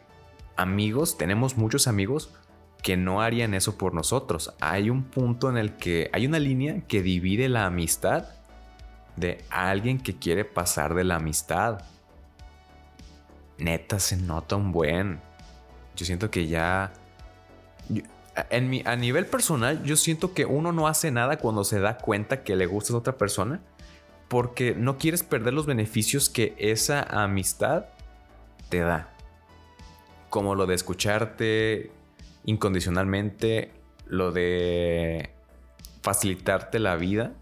amigos, 0.56 1.16
tenemos 1.16 1.56
muchos 1.56 1.86
amigos 1.86 2.34
que 2.82 2.96
no 2.96 3.22
harían 3.22 3.54
eso 3.54 3.78
por 3.78 3.94
nosotros. 3.94 4.52
Hay 4.60 4.90
un 4.90 5.04
punto 5.04 5.48
en 5.48 5.56
el 5.56 5.76
que 5.76 6.10
hay 6.12 6.26
una 6.26 6.38
línea 6.38 6.80
que 6.88 7.02
divide 7.02 7.48
la 7.48 7.66
amistad 7.66 8.24
de 9.16 9.44
alguien 9.50 10.00
que 10.00 10.16
quiere 10.16 10.44
pasar 10.44 10.94
de 10.94 11.04
la 11.04 11.16
amistad. 11.16 11.82
Neta, 13.58 14.00
se 14.00 14.16
nota 14.16 14.56
un 14.56 14.72
buen. 14.72 15.20
Yo 15.94 16.04
siento 16.06 16.30
que 16.30 16.48
ya 16.48 16.92
en 18.50 18.86
a 18.88 18.96
nivel 18.96 19.26
personal, 19.26 19.84
yo 19.84 19.96
siento 19.96 20.32
que 20.32 20.46
uno 20.46 20.72
no 20.72 20.88
hace 20.88 21.10
nada 21.10 21.36
cuando 21.36 21.64
se 21.64 21.78
da 21.78 21.98
cuenta 21.98 22.42
que 22.42 22.56
le 22.56 22.66
gusta 22.66 22.94
a 22.94 22.96
otra 22.96 23.18
persona 23.18 23.60
porque 24.28 24.74
no 24.74 24.96
quieres 24.96 25.22
perder 25.22 25.52
los 25.52 25.66
beneficios 25.66 26.30
que 26.30 26.54
esa 26.58 27.02
amistad 27.02 27.84
te 28.70 28.78
da. 28.78 29.11
Como 30.32 30.54
lo 30.54 30.64
de 30.64 30.74
escucharte 30.74 31.90
incondicionalmente, 32.46 33.70
lo 34.06 34.32
de 34.32 35.28
facilitarte 36.00 36.78
la 36.78 36.96
vida. 36.96 37.34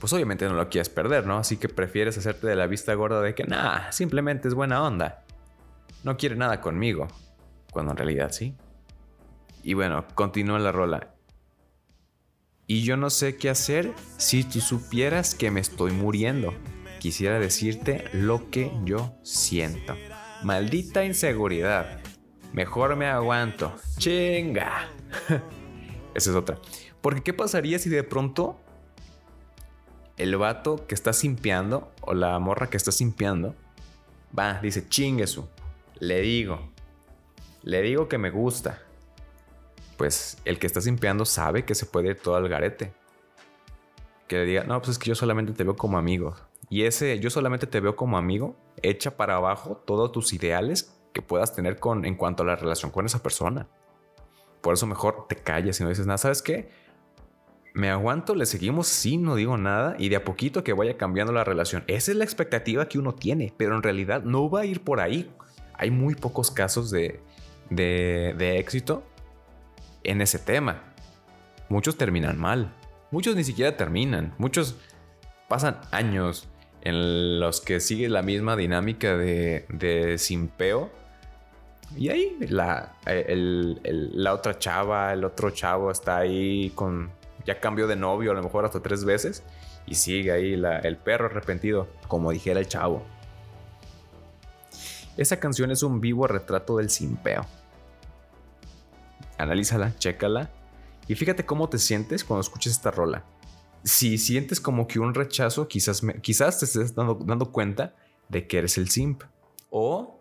Pues 0.00 0.12
obviamente 0.12 0.48
no 0.48 0.54
lo 0.54 0.68
quieres 0.68 0.88
perder, 0.88 1.28
¿no? 1.28 1.38
Así 1.38 1.58
que 1.58 1.68
prefieres 1.68 2.18
hacerte 2.18 2.48
de 2.48 2.56
la 2.56 2.66
vista 2.66 2.92
gorda 2.94 3.20
de 3.20 3.36
que, 3.36 3.44
nada, 3.44 3.92
simplemente 3.92 4.48
es 4.48 4.54
buena 4.54 4.82
onda. 4.82 5.22
No 6.02 6.16
quiere 6.16 6.34
nada 6.34 6.60
conmigo. 6.60 7.06
Cuando 7.70 7.92
en 7.92 7.98
realidad 7.98 8.32
sí. 8.32 8.56
Y 9.62 9.74
bueno, 9.74 10.04
continúa 10.16 10.58
la 10.58 10.72
rola. 10.72 11.14
Y 12.66 12.82
yo 12.82 12.96
no 12.96 13.10
sé 13.10 13.36
qué 13.36 13.48
hacer 13.48 13.92
si 14.16 14.42
tú 14.42 14.60
supieras 14.60 15.36
que 15.36 15.52
me 15.52 15.60
estoy 15.60 15.92
muriendo. 15.92 16.52
Quisiera 16.98 17.38
decirte 17.38 18.06
lo 18.12 18.50
que 18.50 18.72
yo 18.84 19.14
siento. 19.22 19.94
Maldita 20.44 21.04
inseguridad. 21.04 22.00
Mejor 22.52 22.96
me 22.96 23.06
aguanto. 23.06 23.74
Chinga. 23.98 24.88
Esa 26.14 26.30
es 26.30 26.36
otra. 26.36 26.58
Porque 27.00 27.22
¿qué 27.22 27.32
pasaría 27.32 27.78
si 27.78 27.88
de 27.88 28.04
pronto 28.04 28.58
el 30.16 30.36
vato 30.36 30.86
que 30.86 30.94
está 30.94 31.12
simpiando 31.12 31.90
o 32.02 32.14
la 32.14 32.38
morra 32.38 32.68
que 32.68 32.76
está 32.76 32.92
simpiando 32.92 33.54
va, 34.38 34.60
dice 34.60 34.88
chinguesu. 34.88 35.48
Le 35.98 36.20
digo. 36.20 36.70
Le 37.62 37.82
digo 37.82 38.08
que 38.08 38.18
me 38.18 38.30
gusta 38.30 38.82
pues 40.02 40.38
el 40.44 40.58
que 40.58 40.66
está 40.66 40.80
simpeando 40.80 41.24
sabe 41.24 41.64
que 41.64 41.76
se 41.76 41.86
puede 41.86 42.08
ir 42.08 42.16
todo 42.16 42.34
al 42.34 42.48
garete. 42.48 42.92
Que 44.26 44.38
le 44.38 44.46
diga, 44.46 44.64
no, 44.64 44.80
pues 44.80 44.90
es 44.90 44.98
que 44.98 45.08
yo 45.08 45.14
solamente 45.14 45.52
te 45.52 45.62
veo 45.62 45.76
como 45.76 45.96
amigo. 45.96 46.34
Y 46.72 46.86
ese 46.86 47.20
yo 47.20 47.28
solamente 47.28 47.66
te 47.66 47.80
veo 47.80 47.96
como 47.96 48.16
amigo 48.16 48.56
echa 48.80 49.18
para 49.18 49.36
abajo 49.36 49.82
todos 49.84 50.10
tus 50.10 50.32
ideales 50.32 50.98
que 51.12 51.20
puedas 51.20 51.54
tener 51.54 51.78
con, 51.78 52.06
en 52.06 52.14
cuanto 52.14 52.44
a 52.44 52.46
la 52.46 52.56
relación 52.56 52.90
con 52.90 53.04
esa 53.04 53.22
persona. 53.22 53.68
Por 54.62 54.72
eso 54.72 54.86
mejor 54.86 55.26
te 55.28 55.36
callas 55.36 55.78
y 55.78 55.82
no 55.82 55.90
dices 55.90 56.06
nada. 56.06 56.16
¿Sabes 56.16 56.40
qué? 56.40 56.70
Me 57.74 57.90
aguanto, 57.90 58.34
le 58.34 58.46
seguimos 58.46 58.86
sí, 58.86 59.18
no 59.18 59.34
digo 59.34 59.58
nada 59.58 59.96
y 59.98 60.08
de 60.08 60.16
a 60.16 60.24
poquito 60.24 60.64
que 60.64 60.72
vaya 60.72 60.96
cambiando 60.96 61.30
la 61.34 61.44
relación. 61.44 61.84
Esa 61.88 62.10
es 62.10 62.16
la 62.16 62.24
expectativa 62.24 62.88
que 62.88 62.98
uno 62.98 63.14
tiene, 63.14 63.52
pero 63.58 63.76
en 63.76 63.82
realidad 63.82 64.22
no 64.22 64.48
va 64.48 64.60
a 64.60 64.64
ir 64.64 64.82
por 64.82 65.00
ahí. 65.00 65.30
Hay 65.74 65.90
muy 65.90 66.14
pocos 66.14 66.50
casos 66.50 66.90
de, 66.90 67.20
de, 67.68 68.34
de 68.38 68.58
éxito 68.58 69.02
en 70.04 70.22
ese 70.22 70.38
tema. 70.38 70.94
Muchos 71.68 71.98
terminan 71.98 72.38
mal. 72.38 72.74
Muchos 73.10 73.36
ni 73.36 73.44
siquiera 73.44 73.76
terminan. 73.76 74.34
Muchos 74.38 74.78
pasan 75.50 75.78
años 75.90 76.48
en 76.82 77.40
los 77.40 77.60
que 77.60 77.80
sigue 77.80 78.08
la 78.08 78.22
misma 78.22 78.56
dinámica 78.56 79.16
de, 79.16 79.66
de 79.68 80.18
simpeo. 80.18 80.90
Y 81.96 82.08
ahí 82.08 82.36
la, 82.48 82.94
la 83.04 84.34
otra 84.34 84.58
chava, 84.58 85.12
el 85.12 85.24
otro 85.24 85.50
chavo 85.50 85.90
está 85.90 86.18
ahí 86.18 86.70
con... 86.74 87.10
Ya 87.44 87.58
cambió 87.58 87.86
de 87.86 87.96
novio 87.96 88.30
a 88.30 88.34
lo 88.34 88.42
mejor 88.42 88.64
hasta 88.64 88.80
tres 88.80 89.04
veces. 89.04 89.42
Y 89.86 89.96
sigue 89.96 90.32
ahí 90.32 90.52
el 90.54 90.96
perro 90.96 91.26
arrepentido, 91.26 91.88
como 92.08 92.30
dijera 92.30 92.60
el 92.60 92.68
chavo. 92.68 93.02
Esa 95.16 95.38
canción 95.40 95.70
es 95.70 95.82
un 95.82 96.00
vivo 96.00 96.26
retrato 96.26 96.78
del 96.78 96.88
simpeo 96.88 97.46
analízala, 99.42 99.94
chécala 99.98 100.50
y 101.08 101.14
fíjate 101.14 101.44
cómo 101.44 101.68
te 101.68 101.78
sientes 101.78 102.24
cuando 102.24 102.42
escuches 102.42 102.72
esta 102.72 102.90
rola. 102.90 103.24
Si 103.84 104.18
sientes 104.18 104.60
como 104.60 104.86
que 104.86 105.00
un 105.00 105.14
rechazo, 105.14 105.66
quizás, 105.66 106.02
quizás 106.22 106.58
te 106.58 106.66
estés 106.66 106.94
dando, 106.94 107.14
dando 107.14 107.50
cuenta 107.50 107.94
de 108.28 108.46
que 108.46 108.58
eres 108.58 108.78
el 108.78 108.88
simp 108.88 109.22
o 109.70 110.20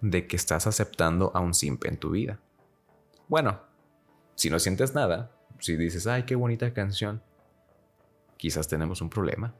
de 0.00 0.26
que 0.26 0.36
estás 0.36 0.66
aceptando 0.66 1.30
a 1.34 1.40
un 1.40 1.54
simp 1.54 1.84
en 1.86 1.96
tu 1.96 2.10
vida. 2.10 2.38
Bueno, 3.28 3.60
si 4.34 4.50
no 4.50 4.58
sientes 4.58 4.94
nada, 4.94 5.32
si 5.58 5.76
dices, 5.76 6.06
ay, 6.06 6.24
qué 6.24 6.34
bonita 6.34 6.72
canción, 6.72 7.22
quizás 8.36 8.68
tenemos 8.68 9.00
un 9.00 9.10
problema 9.10 9.54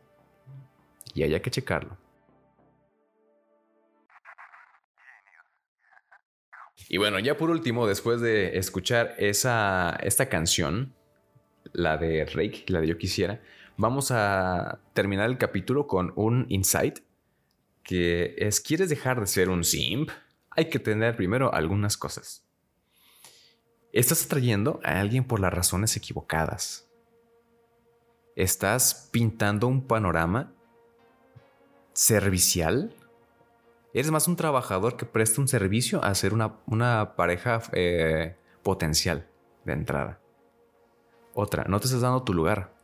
y 1.15 1.23
haya 1.23 1.43
que 1.43 1.51
checarlo. 1.51 1.99
Y 6.89 6.97
bueno, 6.97 7.19
ya 7.19 7.37
por 7.37 7.51
último, 7.51 7.87
después 7.87 8.21
de 8.21 8.57
escuchar 8.57 9.15
esa, 9.19 9.99
esta 10.03 10.29
canción, 10.29 10.95
la 11.73 11.97
de 11.97 12.25
Rake, 12.25 12.65
la 12.69 12.81
de 12.81 12.89
Yo 12.89 12.99
Quisiera, 12.99 13.41
vamos 13.77 14.11
a 14.11 14.81
terminar 14.93 15.29
el 15.29 15.39
capítulo 15.39 15.87
con 15.87 16.13
un 16.17 16.47
insight 16.49 17.01
que 17.83 18.35
es, 18.39 18.61
¿quieres 18.61 18.89
dejar 18.91 19.21
de 19.21 19.27
ser 19.27 19.49
un 19.49 19.65
simp? 19.65 20.11
Hay 20.51 20.69
que 20.69 20.79
tener 20.79 21.17
primero 21.17 21.55
algunas 21.55 21.97
cosas. 21.97 22.45
Estás 23.93 24.25
atrayendo 24.25 24.81
a 24.85 25.01
alguien 25.01 25.25
por 25.25 25.41
las 25.41 25.53
razones 25.53 25.97
equivocadas. 25.97 26.87
Estás 28.37 29.09
pintando 29.11 29.67
un 29.67 29.87
panorama 29.87 30.53
servicial 31.95 32.95
Eres 33.95 34.11
más 34.11 34.29
un 34.29 34.37
trabajador 34.37 34.97
que 34.97 35.07
presta 35.07 35.41
un 35.41 35.49
servicio 35.49 36.05
a 36.05 36.15
ser 36.15 36.33
una, 36.33 37.17
pareja 37.17 37.63
eh, 37.73 38.37
potencial 38.63 39.27
de 39.65 39.73
entrada. 39.73 40.21
Otra, 41.41 41.63
no 41.69 41.79
te 41.79 41.87
estás 41.87 42.01
dando 42.01 42.25
tu 42.25 42.35
lugar. 42.35 42.75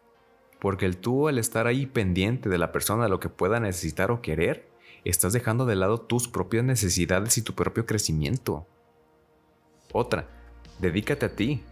Porque 0.61 0.87
el 0.87 0.99
tú, 0.99 1.27
al 1.27 1.39
estar 1.39 1.67
ahí 1.67 1.87
pendiente 1.87 2.49
de 2.49 2.57
la 2.57 2.71
persona, 2.71 3.03
de 3.03 3.09
lo 3.09 3.19
que 3.19 3.29
pueda 3.29 3.59
necesitar 3.59 4.13
o 4.13 4.23
querer, 4.23 4.71
estás 5.05 5.33
dejando 5.33 5.67
de 5.67 5.75
lado 5.75 6.01
tus 6.01 6.29
propias 6.29 6.63
necesidades 6.63 7.37
y 7.37 7.43
tu 7.43 7.57
propio 7.57 7.85
crecimiento. 7.85 8.65
Otra, 9.93 10.29
dedícate 10.79 11.27
a 11.27 11.35
ti. 11.35 11.65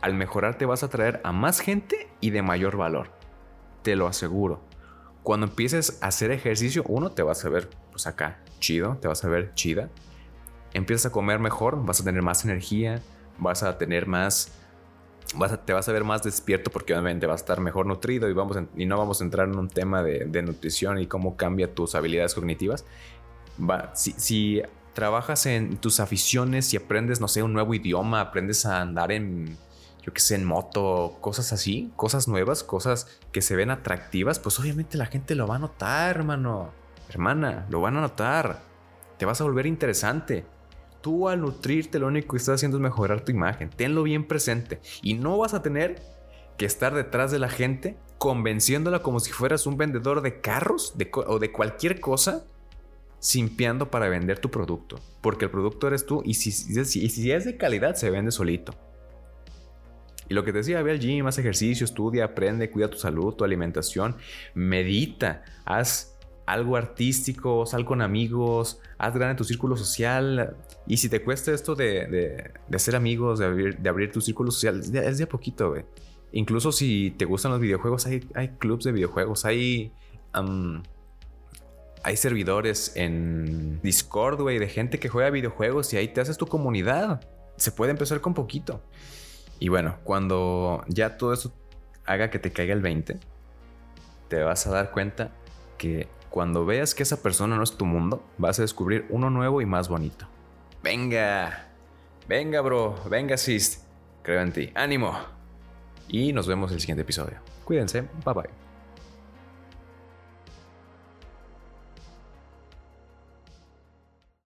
Al 0.00 0.14
mejorar 0.14 0.58
te 0.58 0.66
vas 0.66 0.82
a 0.82 0.90
traer 0.90 1.20
a 1.22 1.30
más 1.30 1.60
gente 1.60 2.08
y 2.20 2.30
de 2.30 2.42
mayor 2.42 2.76
valor. 2.76 3.12
Te 3.82 3.94
lo 3.94 4.08
aseguro. 4.08 4.64
Cuando 5.22 5.46
empieces 5.46 6.02
a 6.02 6.08
hacer 6.08 6.32
ejercicio, 6.32 6.82
uno 6.88 7.12
te 7.12 7.22
vas 7.22 7.44
a 7.44 7.48
ver 7.48 7.70
pues 7.92 8.08
acá, 8.08 8.40
chido, 8.58 8.98
te 9.00 9.06
vas 9.06 9.24
a 9.24 9.28
ver 9.28 9.54
chida. 9.54 9.88
Empiezas 10.74 11.06
a 11.06 11.12
comer 11.12 11.38
mejor, 11.38 11.86
vas 11.86 12.00
a 12.00 12.04
tener 12.04 12.22
más 12.22 12.44
energía, 12.44 13.00
vas 13.38 13.62
a 13.62 13.78
tener 13.78 14.08
más, 14.08 14.50
vas 15.34 15.64
te 15.64 15.72
vas 15.72 15.88
a 15.88 15.92
ver 15.92 16.04
más 16.04 16.22
despierto 16.22 16.70
porque 16.70 16.92
obviamente 16.92 17.26
vas 17.26 17.40
a 17.40 17.42
estar 17.42 17.60
mejor 17.60 17.86
nutrido 17.86 18.28
y, 18.28 18.32
vamos 18.32 18.58
y 18.76 18.86
no 18.86 18.96
vamos 18.98 19.20
a 19.20 19.24
entrar 19.24 19.48
en 19.48 19.58
un 19.58 19.68
tema 19.68 20.02
de, 20.02 20.42
nutrición 20.42 20.98
y 20.98 21.06
cómo 21.06 21.36
cambia 21.36 21.74
tus 21.74 21.94
habilidades 21.94 22.34
cognitivas. 22.34 22.84
Va, 23.58 23.92
si, 23.94 24.62
trabajas 24.94 25.44
en 25.44 25.76
tus 25.76 26.00
aficiones 26.00 26.72
y 26.72 26.78
aprendes, 26.78 27.20
no 27.20 27.28
sé, 27.28 27.42
un 27.42 27.52
nuevo 27.52 27.74
idioma, 27.74 28.22
aprendes 28.22 28.64
a 28.64 28.80
andar 28.80 29.12
en, 29.12 29.58
yo 30.02 30.14
qué 30.14 30.20
sé, 30.20 30.36
en 30.36 30.44
moto, 30.46 31.18
cosas 31.20 31.52
así, 31.52 31.92
cosas 31.96 32.28
nuevas, 32.28 32.64
cosas 32.64 33.06
que 33.30 33.42
se 33.42 33.56
ven 33.56 33.70
atractivas, 33.70 34.38
pues 34.38 34.58
obviamente 34.58 34.96
la 34.96 35.04
gente 35.04 35.34
lo 35.34 35.46
va 35.46 35.56
a 35.56 35.58
notar, 35.58 36.16
hermano. 36.16 36.70
Hermana, 37.10 37.66
lo 37.68 37.82
van 37.82 37.98
a 37.98 38.00
notar. 38.00 38.62
Te 39.18 39.26
vas 39.26 39.40
a 39.40 39.44
volver 39.44 39.66
interesante. 39.66 40.44
Tú 41.00 41.28
al 41.28 41.40
nutrirte 41.40 41.98
lo 41.98 42.08
único 42.08 42.32
que 42.32 42.38
estás 42.38 42.56
haciendo 42.56 42.76
es 42.78 42.82
mejorar 42.82 43.24
tu 43.24 43.32
imagen. 43.32 43.70
Tenlo 43.70 44.02
bien 44.02 44.26
presente. 44.26 44.80
Y 45.02 45.14
no 45.14 45.38
vas 45.38 45.54
a 45.54 45.62
tener 45.62 46.02
que 46.56 46.66
estar 46.66 46.94
detrás 46.94 47.30
de 47.30 47.38
la 47.38 47.48
gente 47.48 47.96
convenciéndola 48.18 49.02
como 49.02 49.20
si 49.20 49.30
fueras 49.32 49.66
un 49.66 49.76
vendedor 49.76 50.22
de 50.22 50.40
carros 50.40 50.94
o 51.14 51.38
de 51.38 51.52
cualquier 51.52 52.00
cosa, 52.00 52.46
simpiando 53.18 53.90
para 53.90 54.08
vender 54.08 54.38
tu 54.38 54.50
producto. 54.50 54.98
Porque 55.20 55.46
el 55.46 55.50
producto 55.50 55.86
eres 55.88 56.06
tú 56.06 56.22
y 56.24 56.34
si, 56.34 57.30
es 57.30 57.44
de 57.44 57.56
calidad 57.56 57.94
se 57.94 58.10
vende 58.10 58.30
solito. 58.30 58.74
Y 60.28 60.34
lo 60.34 60.44
que 60.44 60.52
te 60.52 60.58
decía, 60.58 60.82
ve 60.82 60.90
al 60.90 60.98
gym, 60.98 61.26
haz 61.26 61.38
ejercicio, 61.38 61.84
estudia, 61.84 62.24
aprende, 62.24 62.70
cuida 62.70 62.90
tu 62.90 62.98
salud, 62.98 63.34
tu 63.34 63.44
alimentación, 63.44 64.16
medita, 64.54 65.44
haz 65.64 66.15
algo 66.46 66.76
artístico, 66.76 67.66
sal 67.66 67.84
con 67.84 68.00
amigos, 68.00 68.80
haz 68.98 69.14
grande 69.14 69.34
tu 69.34 69.44
círculo 69.44 69.76
social. 69.76 70.56
Y 70.86 70.96
si 70.98 71.08
te 71.08 71.22
cuesta 71.22 71.52
esto 71.52 71.74
de, 71.74 72.06
de, 72.06 72.50
de 72.68 72.76
hacer 72.76 72.94
amigos, 72.94 73.40
de 73.40 73.46
abrir, 73.46 73.78
de 73.78 73.88
abrir 73.88 74.12
tu 74.12 74.20
círculo 74.20 74.52
social, 74.52 74.80
es 74.80 75.18
de, 75.18 75.24
a 75.24 75.28
poquito, 75.28 75.70
güey. 75.70 75.84
Incluso 76.32 76.70
si 76.70 77.10
te 77.16 77.24
gustan 77.24 77.50
los 77.52 77.60
videojuegos, 77.60 78.06
hay, 78.06 78.26
hay 78.34 78.48
clubs 78.58 78.84
de 78.84 78.92
videojuegos, 78.92 79.44
hay, 79.44 79.92
hay 82.02 82.16
servidores 82.16 82.92
en 82.94 83.80
Discord, 83.82 84.40
güey, 84.40 84.58
de 84.58 84.68
gente 84.68 84.98
que 85.00 85.08
juega 85.08 85.30
videojuegos 85.30 85.92
y 85.92 85.96
ahí 85.96 86.08
te 86.08 86.20
haces 86.20 86.36
tu 86.36 86.46
comunidad. 86.46 87.20
Se 87.56 87.72
puede 87.72 87.90
empezar 87.90 88.20
con 88.20 88.34
poquito. 88.34 88.82
Y 89.58 89.68
bueno, 89.68 89.98
cuando 90.04 90.84
ya 90.88 91.16
todo 91.16 91.32
eso 91.32 91.52
haga 92.04 92.30
que 92.30 92.38
te 92.38 92.52
caiga 92.52 92.74
el 92.74 92.82
20, 92.82 93.18
te 94.28 94.42
vas 94.42 94.66
a 94.66 94.70
dar 94.70 94.90
cuenta 94.92 95.32
que 95.78 96.08
cuando 96.30 96.64
veas 96.64 96.94
que 96.94 97.02
esa 97.02 97.22
persona 97.22 97.56
no 97.56 97.62
es 97.62 97.76
tu 97.76 97.84
mundo, 97.84 98.24
vas 98.38 98.58
a 98.58 98.62
descubrir 98.62 99.06
uno 99.08 99.30
nuevo 99.30 99.60
y 99.60 99.66
más 99.66 99.88
bonito. 99.88 100.26
Venga, 100.82 101.68
venga, 102.28 102.60
bro, 102.60 102.94
venga, 103.08 103.36
sis. 103.36 103.84
Creo 104.22 104.40
en 104.40 104.52
ti. 104.52 104.72
¡Ánimo! 104.74 105.16
Y 106.08 106.32
nos 106.32 106.46
vemos 106.46 106.70
en 106.70 106.74
el 106.74 106.80
siguiente 106.80 107.02
episodio. 107.02 107.38
Cuídense. 107.64 108.02
Bye 108.24 108.34
bye. 108.34 108.65